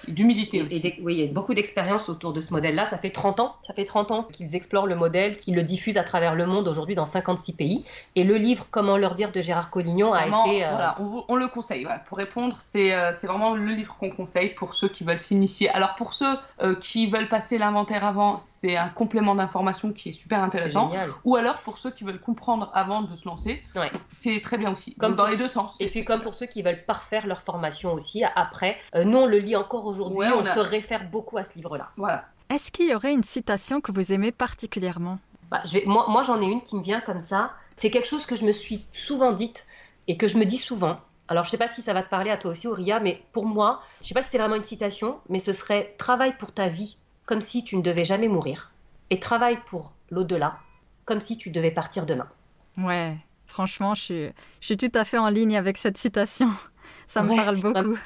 [0.08, 0.94] d'humilité aussi.
[1.02, 2.86] oui, beaucoup d'expérience autour de ce modèle-là.
[2.86, 5.96] Ça fait 30 ans, ça fait 30 ans qu'ils explorent le modèle, qu'ils le diffusent
[5.96, 7.84] à travers le monde aujourd'hui dans 56 pays.
[8.14, 10.64] Et le livre Comment leur dire de Gérard Collignon a été.
[10.64, 10.96] Euh, voilà,
[11.28, 11.86] on, le conseille.
[12.06, 15.68] pour répondre, euh, c'est vraiment le livre qu'on conseille pour ceux qui veulent s'initier.
[15.70, 20.12] Alors pour ceux euh, qui veulent passer l'inventaire avant, c'est un complément d'information qui est
[20.12, 20.90] super intéressant.
[21.24, 23.62] Ou alors pour ceux qui veulent comprendre avant de se lancer,
[24.10, 24.94] c'est très bien aussi.
[24.94, 25.80] Comme dans les deux sens.
[25.80, 28.76] Et puis comme pour ceux qui veulent parfaire leur formation aussi après.
[28.94, 31.90] nous on le lit encore aujourd'hui, on, se réfère beaucoup à ce livre-là.
[31.96, 32.26] Voilà.
[32.50, 35.18] Est-ce qu'il y aurait une citation que vous aimez particulièrement?
[35.50, 37.52] Bah, Moi, moi j'en ai une qui me vient comme ça.
[37.76, 39.66] C'est quelque chose que je me suis souvent dite
[40.08, 41.00] et que je me dis souvent.
[41.28, 43.22] Alors, je ne sais pas si ça va te parler à toi aussi, Auria, mais
[43.32, 46.36] pour moi, je ne sais pas si c'est vraiment une citation, mais ce serait travaille
[46.36, 48.72] pour ta vie comme si tu ne devais jamais mourir
[49.10, 50.58] et travaille pour l'au-delà
[51.04, 52.28] comme si tu devais partir demain.
[52.76, 53.16] Ouais,
[53.46, 54.26] franchement, je suis,
[54.60, 56.50] je suis tout à fait en ligne avec cette citation.
[57.08, 57.98] Ça me parle beaucoup.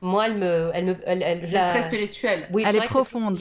[0.00, 2.48] Moi, elle me, elle me, elle, c'est très spirituelle.
[2.52, 3.40] Oui, elle est, profonde.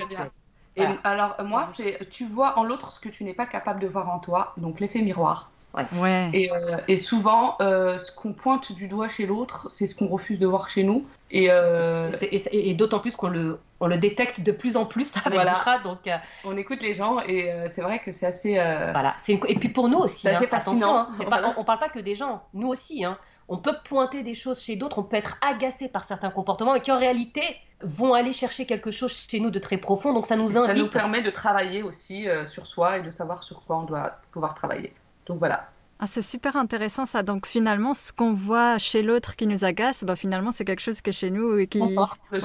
[0.75, 3.87] Et alors moi, c'est tu vois en l'autre ce que tu n'es pas capable de
[3.87, 5.51] voir en toi, donc l'effet miroir.
[5.95, 6.29] Ouais.
[6.33, 10.07] Et, euh, et, souvent, euh, ce qu'on pointe du doigt chez l'autre, c'est ce qu'on
[10.07, 11.05] refuse de voir chez nous.
[11.29, 12.11] Et, euh...
[12.31, 15.53] et, d'autant plus qu'on le, on le détecte de plus en plus avec voilà.
[15.83, 18.53] donc euh, on écoute les gens et c'est vrai que c'est assez.
[18.53, 19.15] Voilà.
[19.27, 19.39] Une...
[19.47, 20.97] Et puis pour nous aussi, c'est assez hein, fascinant.
[20.97, 21.25] Hein.
[21.29, 23.03] Pas, on, on, parle pas que des gens, nous aussi.
[23.03, 23.17] Hein
[23.47, 26.81] on peut pointer des choses chez d'autres, on peut être agacé par certains comportements, et
[26.81, 27.41] qui en réalité
[27.81, 30.13] vont aller chercher quelque chose chez nous de très profond.
[30.13, 30.67] Donc ça nous invite.
[30.67, 33.83] Ça nous permet de travailler aussi euh, sur soi et de savoir sur quoi on
[33.83, 34.93] doit pouvoir travailler.
[35.27, 35.69] Donc voilà.
[35.99, 37.23] Ah, c'est super intéressant ça.
[37.23, 41.01] Donc finalement, ce qu'on voit chez l'autre qui nous agace, bah, finalement, c'est quelque chose
[41.01, 41.81] qui est chez nous et qui.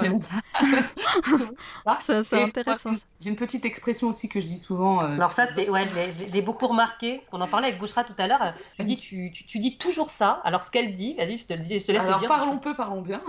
[2.01, 2.93] c'est intéressant.
[3.21, 5.03] J'ai une petite expression aussi que je dis souvent.
[5.03, 5.87] Euh, Alors ça, c'est ouais,
[6.29, 7.17] j'ai beaucoup remarqué.
[7.17, 8.55] Parce qu'on en parlait avec Bouchra tout à l'heure.
[8.79, 10.41] Je dis, tu, tu, dis toujours ça.
[10.45, 12.29] Alors ce qu'elle dit, vas-y, je te le dis, je te laisse Alors, le dire.
[12.29, 13.21] parlons peu, parlons bien.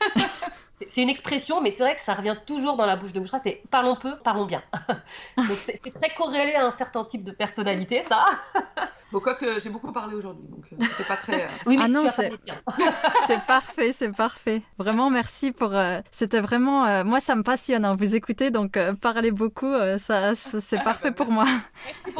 [0.88, 3.38] C'est une expression, mais c'est vrai que ça revient toujours dans la bouche de Bouchra,
[3.38, 4.62] c'est parlons peu, parlons bien.
[5.36, 8.24] Donc c'est très corrélé à un certain type de personnalité, ça.
[9.10, 11.44] Bon, quoi que j'ai beaucoup parlé aujourd'hui, donc euh, c'était pas très.
[11.44, 12.08] Euh, oui, mais ah non,
[13.26, 14.60] c'est parfait, c'est parfait.
[14.76, 15.74] Vraiment, merci pour.
[15.74, 17.04] Euh, c'était vraiment.
[17.04, 17.86] moi, ça me passionne.
[17.86, 21.46] Hein, vous écoutez, donc parler beaucoup, ça, c'est ah, parfait bah, pour moi.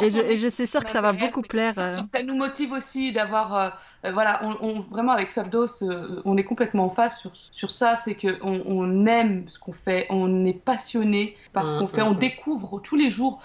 [0.01, 1.93] Et je, et je, suis sûre que ça va beaucoup plaire.
[2.03, 3.77] Ça nous motive aussi d'avoir.
[4.03, 5.83] voilà, on, on, vraiment avec Fabdos,
[6.25, 7.97] on est complètement en face sur, sur ça.
[7.97, 12.01] C'est que on, aime ce qu'on fait, on est passionné par ce mmh, qu'on fait,
[12.01, 12.19] on mmh, mmh.
[12.19, 13.39] découvre tous les jours.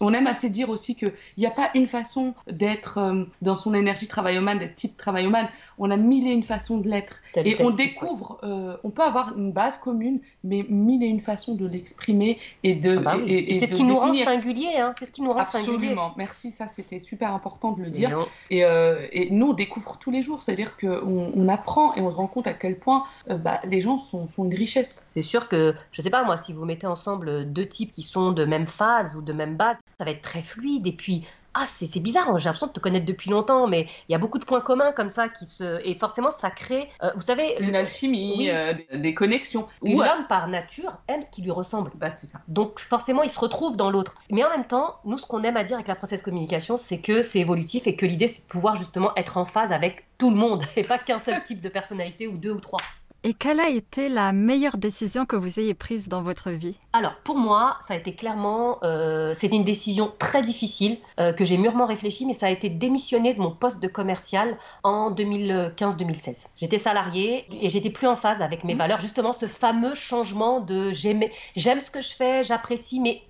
[0.00, 3.74] on aime assez dire aussi qu'il n'y a pas une façon d'être euh, dans son
[3.74, 5.48] énergie travaillomane, d'être type travaillomane.
[5.78, 7.22] On a mille et une façons de l'être.
[7.36, 11.54] Et on découvre, euh, on peut avoir une base commune, mais mille et une façons
[11.54, 12.98] de l'exprimer et de.
[12.98, 14.92] Ah bah et, c'est ce qui nous rend singulier, hein.
[14.98, 16.12] c'est ce qui nous rend Absolument.
[16.16, 18.26] Merci, ça c'était super important de le dire.
[18.50, 22.10] Et, euh, et, nous on découvre tous les jours, c'est-à-dire qu'on on apprend et on
[22.10, 25.04] se rend compte à quel point bah, les gens sont, sont une richesse.
[25.08, 28.32] C'est sûr que, je sais pas moi, si vous mettez ensemble deux types qui sont
[28.32, 30.86] de même phase ou de même base, ça va être très fluide.
[30.86, 31.24] Et puis
[31.54, 34.38] ah c'est bizarre, j'ai l'impression de te connaître depuis longtemps, mais il y a beaucoup
[34.38, 37.74] de points communs comme ça qui se et forcément ça crée, euh, vous savez, une
[37.74, 39.66] alchimie, euh, des, connexions.
[39.82, 41.90] Ou l'homme par nature aime ce qui lui ressemble.
[41.96, 42.40] Bah c'est ça.
[42.46, 44.14] Donc forcément il se retrouve dans l'autre.
[44.30, 47.00] Mais en même temps, nous ce qu'on aime à dire avec la process communication, c'est
[47.00, 50.30] que c'est évolutif et que l'idée c'est de pouvoir justement être en phase avec tout
[50.30, 52.80] le monde et pas qu'un seul type de personnalité ou deux ou trois.
[53.22, 56.78] Et quelle a été la meilleure décision que vous ayez prise dans votre vie?
[56.94, 61.44] Alors pour moi, ça a été clairement, euh, c'était une décision très difficile euh, que
[61.44, 66.46] j'ai mûrement réfléchi, mais ça a été démissionner de mon poste de commercial en 2015-2016.
[66.56, 68.78] J'étais salariée et j'étais plus en phase avec mes mmh.
[68.78, 69.00] valeurs.
[69.00, 71.20] Justement, ce fameux changement de j'aime
[71.56, 73.22] ce que je fais, j'apprécie, mais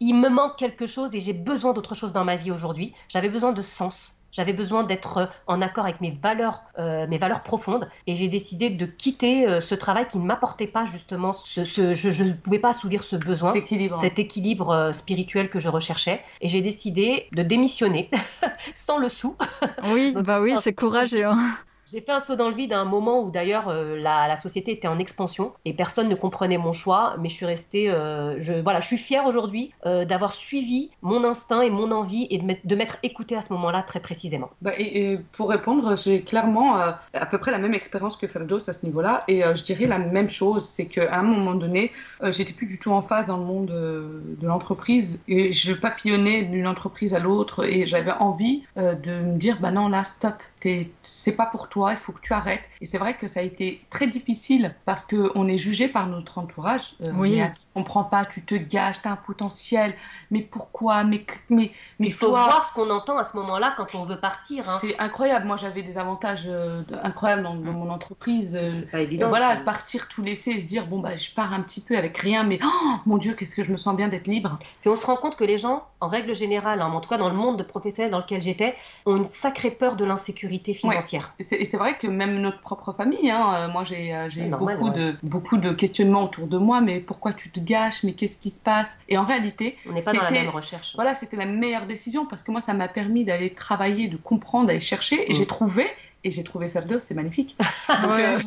[0.00, 2.92] il me manque quelque chose et j'ai besoin d'autre chose dans ma vie aujourd'hui.
[3.08, 4.17] J'avais besoin de sens.
[4.32, 8.28] J'avais besoin d'être euh, en accord avec mes valeurs, euh, mes valeurs profondes, et j'ai
[8.28, 12.58] décidé de quitter euh, ce travail qui ne m'apportait pas justement ce, je ne pouvais
[12.58, 17.26] pas assouvir ce besoin, cet équilibre, cet équilibre spirituel que je recherchais, et j'ai décidé
[17.32, 18.10] de démissionner
[18.74, 19.36] sans le sou.
[19.84, 21.24] Oui, bah oui, c'est courageux.
[21.24, 21.56] Hein.
[21.90, 24.72] J'ai fait un saut dans le vide à un moment où d'ailleurs euh, la, société
[24.72, 28.52] était en expansion et personne ne comprenait mon choix, mais je suis restée, euh, je,
[28.52, 32.74] voilà, je suis fière aujourd'hui euh, d'avoir suivi mon instinct et mon envie et de
[32.74, 34.50] m'être écoutée à ce moment-là très précisément.
[34.60, 38.74] Bah, et, pour répondre, j'ai clairement à peu près la même expérience que Ferdos à
[38.74, 41.90] ce niveau-là et je dirais la même chose, c'est qu'à un moment donné,
[42.22, 46.66] j'étais plus du tout en phase dans le monde de l'entreprise et je papillonnais d'une
[46.66, 51.46] entreprise à l'autre et j'avais envie de me dire, bah non là, stop, c'est pas
[51.46, 52.68] pour toi, il faut que tu arrêtes.
[52.80, 56.38] Et c'est vrai que ça a été très difficile parce qu'on est jugé par notre
[56.38, 56.94] entourage.
[57.06, 57.40] Euh, oui.
[57.74, 59.94] On comprend pas, tu te gages, tu as un potentiel,
[60.32, 61.04] mais pourquoi?
[61.04, 64.18] Mais, mais, mais Il faut voir ce qu'on entend à ce moment-là quand on veut
[64.18, 64.68] partir.
[64.68, 64.78] Hein.
[64.80, 65.46] C'est incroyable.
[65.46, 68.56] Moi, j'avais des avantages euh, incroyables dans, mon entreprise.
[68.60, 69.28] Euh, c'est pas évident.
[69.28, 72.18] voilà, partir tout laisser et se dire, bon, bah, je pars un petit peu avec
[72.18, 74.58] rien, mais oh, mon Dieu, qu'est-ce que je me sens bien d'être libre.
[74.80, 77.18] Puis on se rend compte que les gens, en règle générale, hein, en tout cas
[77.18, 78.74] dans le monde de professionnel dans lequel j'étais,
[79.06, 81.34] ont une sacrée peur de l'insécurité financière.
[81.38, 84.14] Et c'est vrai que même notre propre famille, hein, moi j'ai
[84.50, 88.36] beaucoup, de, beaucoup de questionnements autour de moi, mais pourquoi tu te gâches, mais qu'est-ce
[88.36, 88.98] qui se passe?
[89.08, 90.94] Et en réalité, on n'est pas dans la même recherche.
[90.94, 94.66] Voilà, c'était la meilleure décision parce que moi, ça m'a permis d'aller travailler, de comprendre,
[94.66, 95.46] d'aller chercher, et j'ai mm.
[95.46, 95.86] trouvé.
[96.24, 97.56] Et j'ai trouvé Ferdos, c'est magnifique.
[97.90, 98.38] Euh,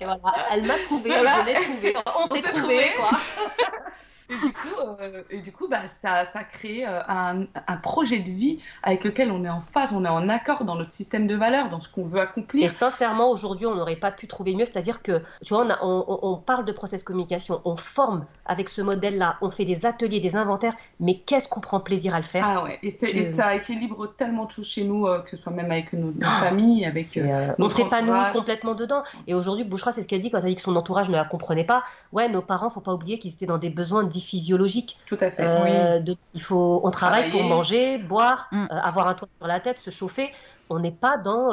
[0.00, 1.96] et voilà, elle m'a trouvé, je l'ai trouvé.
[2.30, 3.10] On, s'est trouvé, quoi.
[4.28, 7.76] Et du coup, euh, et du coup bah, ça, ça a créé euh, un, un,
[7.76, 10.90] projet de vie avec lequel on est en phase, on est en accord dans notre
[10.90, 12.64] système de valeurs, dans ce qu'on veut accomplir.
[12.64, 14.64] Et sincèrement, aujourd'hui, on n'aurait pas pu trouver mieux.
[14.64, 18.82] C'est-à-dire que, tu vois, on, on, on, parle de process communication, on forme avec ce
[18.82, 22.44] modèle-là, on fait des ateliers, des inventaires, mais qu'est-ce qu'on prend plaisir à le faire
[22.44, 25.52] Ah ouais, et, et, ça équilibre tellement de choses chez nous, euh, que ce soit
[25.52, 29.04] même avec nos, ah, famille, avec euh, On s'épanouit complètement dedans.
[29.28, 31.24] Et aujourd'hui, Bouchra, c'est ce qu'elle dit quand elle dit que son entourage ne la
[31.24, 31.84] comprenait pas.
[32.12, 34.98] Ouais, nos parents, faut pas oublier qu'ils étaient dans des besoins physiologique.
[35.06, 35.46] Tout à fait.
[35.46, 38.64] Euh, il faut, on travaille pour manger, boire, mm.
[38.70, 40.32] euh, avoir un toit sur la tête, se chauffer.
[40.68, 41.52] On n'est pas dans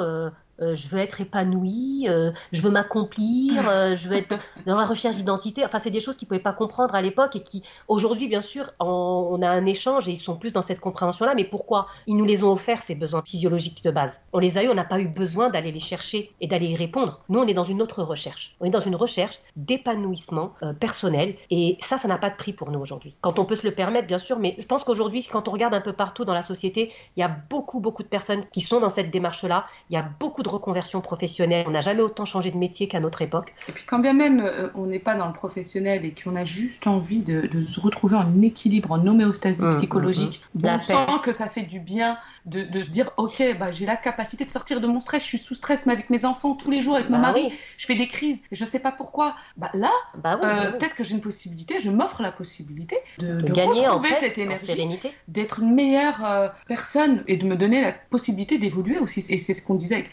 [0.61, 4.35] euh, je veux être épanouie, euh, je veux m'accomplir, euh, je veux être
[4.65, 5.65] dans la recherche d'identité.
[5.65, 8.41] Enfin, c'est des choses qu'ils ne pouvaient pas comprendre à l'époque et qui, aujourd'hui, bien
[8.41, 11.33] sûr, on a un échange et ils sont plus dans cette compréhension-là.
[11.35, 14.21] Mais pourquoi Ils nous les ont offerts, ces besoins physiologiques de base?
[14.31, 16.75] On les a eu, on n'a pas eu besoin d'aller les chercher et d'aller y
[16.75, 17.21] répondre.
[17.29, 18.55] Nous, on est dans une autre recherche.
[18.59, 22.71] On est dans une recherche d'épanouissement personnel et ça, ça n'a pas de prix pour
[22.71, 23.15] nous aujourd'hui.
[23.21, 25.73] Quand on peut se le permettre, bien sûr, mais je pense qu'aujourd'hui, quand on regarde
[25.73, 28.79] un peu partout dans la société, il y a beaucoup, beaucoup de personnes qui sont
[28.79, 29.65] dans cette démarche-là.
[29.89, 31.65] Il y a beaucoup beaucoup de reconversions professionnelles.
[31.67, 33.53] On n'a jamais autant changé de métier qu'à notre époque.
[33.67, 36.45] Et puis quand bien même euh, on n'est pas dans le professionnel et qu'on a
[36.45, 40.69] juste envie de, se retrouver en équilibre, en homéostasie mmh, psychologique, mmh, mmh.
[40.69, 44.45] on sent que ça fait du bien de, se dire ok, bah, j'ai la capacité
[44.45, 46.81] de sortir de mon stress, je suis sous stress mais avec mes enfants tous les
[46.81, 49.35] jours, avec mon bah mari, je fais des crises, je ne sais pas pourquoi.
[49.57, 53.87] Bah, là, bah euh, peut-être que j'ai une possibilité, je m'offre la possibilité de, gagner
[53.87, 58.99] en cette énergie, d'être une meilleure euh, personne et de me donner la possibilité d'évoluer
[58.99, 59.23] aussi.
[59.29, 60.09] Et c'est ce qu'on disait avec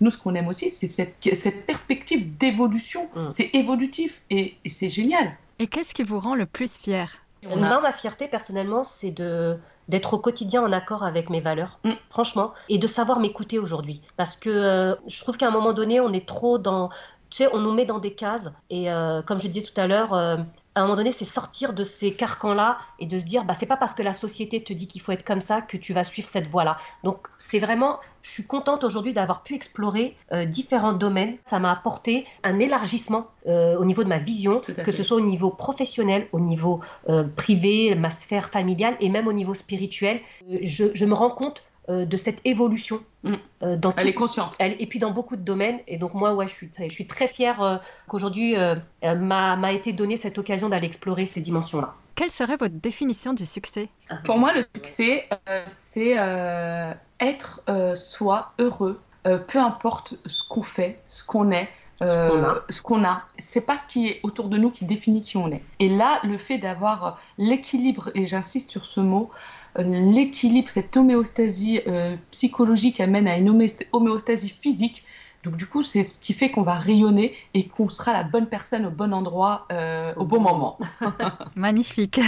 [0.00, 3.08] Nous, ce qu'on aime aussi, c'est cette, cette, perspective d'évolution.
[3.14, 3.28] Mm.
[3.28, 5.32] C'est évolutif et, c'est génial.
[5.58, 7.18] Et qu'est-ce qui vous rend le plus fier?
[7.42, 9.58] Moi, ma fierté, personnellement, c'est de
[9.88, 11.92] d'être au quotidien en accord avec mes valeurs, mm.
[12.08, 14.00] franchement, et de savoir m'écouter aujourd'hui.
[14.16, 16.88] Parce que euh, je trouve qu'à un moment donné, on est trop dans...
[17.30, 18.50] Tu sais, on nous met dans des cases.
[18.70, 20.14] Et euh, comme je disais tout à l'heure,
[20.74, 23.66] à un moment donné, c'est sortir de ces carcans-là et de se dire, bah, c'est
[23.66, 26.04] pas parce que la société te dit qu'il faut être comme ça que tu vas
[26.04, 26.78] suivre cette voie-là.
[27.04, 31.36] Donc, c'est vraiment, je suis contente aujourd'hui d'avoir pu explorer euh, différents domaines.
[31.44, 35.22] Ça m'a apporté un élargissement euh, au niveau de ma vision, que ce soit au
[35.22, 40.20] niveau professionnel, au niveau euh, privé, ma sphère familiale et même au niveau spirituel.
[40.62, 43.02] Je, je me rends compte euh, de cette évolution.
[43.24, 43.34] Mm.
[43.64, 44.56] Euh, dans elle est consciente.
[44.60, 45.80] et puis dans beaucoup de domaines.
[45.88, 47.76] Et donc moi, ouais, je suis, je suis très fière euh,
[48.06, 48.54] qu'aujourd'hui
[49.02, 51.94] m'a été donnée cette occasion d'aller explorer ces dimensions-là.
[52.14, 53.88] Quelle serait votre définition du succès?
[54.24, 55.28] Pour moi, le succès,
[55.66, 56.16] c'est
[57.18, 57.62] être
[57.96, 61.68] soi, heureux, peu importe ce qu'on fait, ce qu'on est,
[62.00, 63.24] ce qu'on a.
[63.38, 65.62] C'est pas ce qui est autour de nous qui définit qui on est.
[65.80, 69.30] Et là, le fait d'avoir l'équilibre, et j'insiste sur ce mot,
[69.76, 73.48] l'équilibre, cette homéostasie euh, psychologique amène à une
[73.92, 75.04] homéostasie physique.
[75.44, 78.46] Donc du coup, c'est ce qui fait qu'on va rayonner et qu'on sera la bonne
[78.46, 80.78] personne au bon endroit euh, au bon moment.
[81.56, 82.20] Magnifique.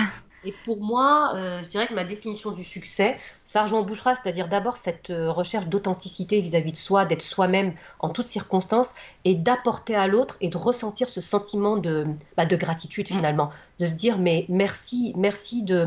[0.44, 3.16] Et pour moi, euh, je dirais que ma définition du succès,
[3.46, 8.26] ça rejoint Bouchera, c'est-à-dire d'abord cette recherche d'authenticité vis-à-vis de soi, d'être soi-même en toutes
[8.26, 12.04] circonstances et d'apporter à l'autre et de ressentir ce sentiment de,
[12.36, 13.16] bah, de gratitude mm.
[13.16, 15.86] finalement, de se dire mais merci, merci de,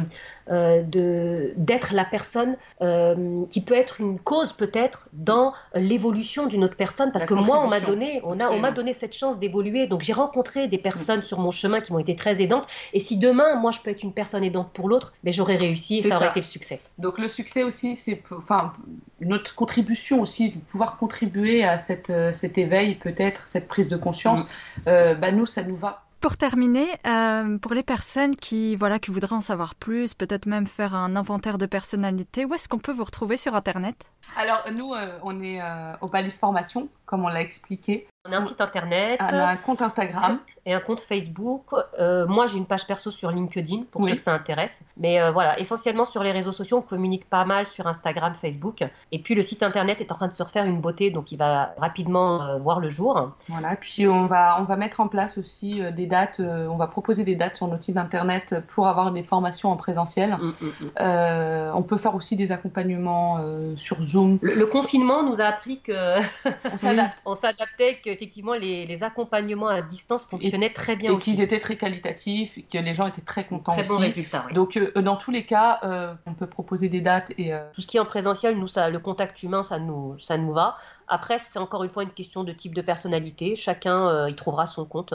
[0.49, 6.63] euh, de d'être la personne euh, qui peut être une cause peut-être dans l'évolution d'une
[6.63, 7.11] autre personne.
[7.11, 9.87] Parce que moi on m'a donné on a on m'a donné cette chance d'évoluer.
[9.87, 12.67] Donc j'ai rencontré des personnes sur mon chemin qui m'ont été très aidantes.
[12.93, 15.57] Et si demain moi je peux être une personne aidante pour l'autre mais ben, j'aurais
[15.57, 16.79] réussi et ça, aurait été le succès.
[16.97, 18.73] Donc le succès aussi c'est enfin
[19.21, 23.97] notre contribution aussi de pouvoir contribuer à cette, euh, cet éveil peut-être cette prise de
[23.97, 24.45] conscience
[24.85, 25.13] mm.
[25.19, 29.35] bah nous ça nous va pour terminer, euh, pour les personnes qui voilà qui voudraient
[29.35, 33.03] en savoir plus, peut-être même faire un inventaire de personnalité, où est-ce qu'on peut vous
[33.03, 33.95] retrouver sur Internet?
[34.35, 38.07] Alors nous, euh, on est euh, au Balise Formation, comme on l'a expliqué.
[38.25, 39.19] On a un site internet.
[39.21, 40.39] On a un compte Instagram.
[40.67, 41.63] Et un compte Facebook.
[41.97, 44.83] Euh, moi, j'ai une page perso sur LinkedIn pour ceux que ça intéresse.
[44.97, 48.83] Mais euh, voilà, essentiellement sur les réseaux sociaux, on communique pas mal sur Instagram, Facebook.
[49.13, 51.37] Et puis le site internet est en train de se refaire une beauté, donc il
[51.37, 53.31] va rapidement euh, voir le jour.
[53.47, 57.23] Voilà, puis on va, on va mettre en place aussi des dates, on va proposer
[57.23, 60.31] des dates sur notre site internet pour avoir des formations en présentiel.
[60.31, 61.75] Mm, mm, mm.
[61.75, 63.39] on peut faire aussi des accompagnements
[63.77, 64.37] sur Zoom.
[64.41, 65.93] Le, confinement nous a appris que
[67.25, 71.75] on s'adaptait, qu'effectivement les, les, accompagnements à distance fonctionnaient très bien et qu'ils étaient très
[71.75, 73.91] qualitatifs, que les gens étaient très contents très aussi.
[73.91, 77.53] Bon résultat, Donc euh, dans tous les cas, euh, on peut proposer des dates et
[77.53, 80.37] euh, tout ce qui est en présentiel, nous ça, le contact humain, ça nous, ça
[80.37, 80.77] nous va.
[81.07, 83.55] Après, c'est encore une fois une question de type de personnalité.
[83.55, 85.13] Chacun il trouvera son compte,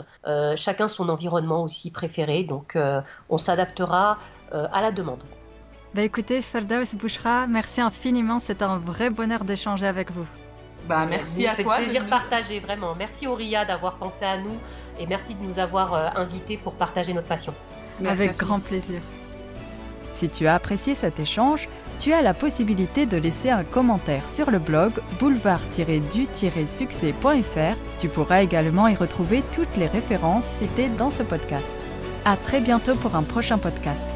[0.57, 2.45] chacun son environnement aussi préféré.
[2.45, 2.78] Donc
[3.28, 4.16] on s'adaptera
[4.51, 5.22] à la demande.
[5.95, 8.40] Bah écoutez, Ferdaus Bouchra, merci infiniment.
[8.40, 10.24] C'est un vrai bonheur d'échanger avec vous.
[10.88, 11.76] Bah, merci à toi.
[11.76, 12.95] plaisir partagé, vraiment.
[12.95, 14.59] Merci Auria d'avoir pensé à nous
[14.99, 17.55] et merci de nous avoir euh, invités pour partager notre passion.
[18.05, 19.01] Avec grand plaisir.
[20.14, 21.68] Si tu as apprécié cet échange,
[21.99, 27.76] tu as la possibilité de laisser un commentaire sur le blog boulevard-du-succès.fr.
[27.99, 31.64] Tu pourras également y retrouver toutes les références citées dans ce podcast.
[32.24, 34.09] À très bientôt pour un prochain podcast.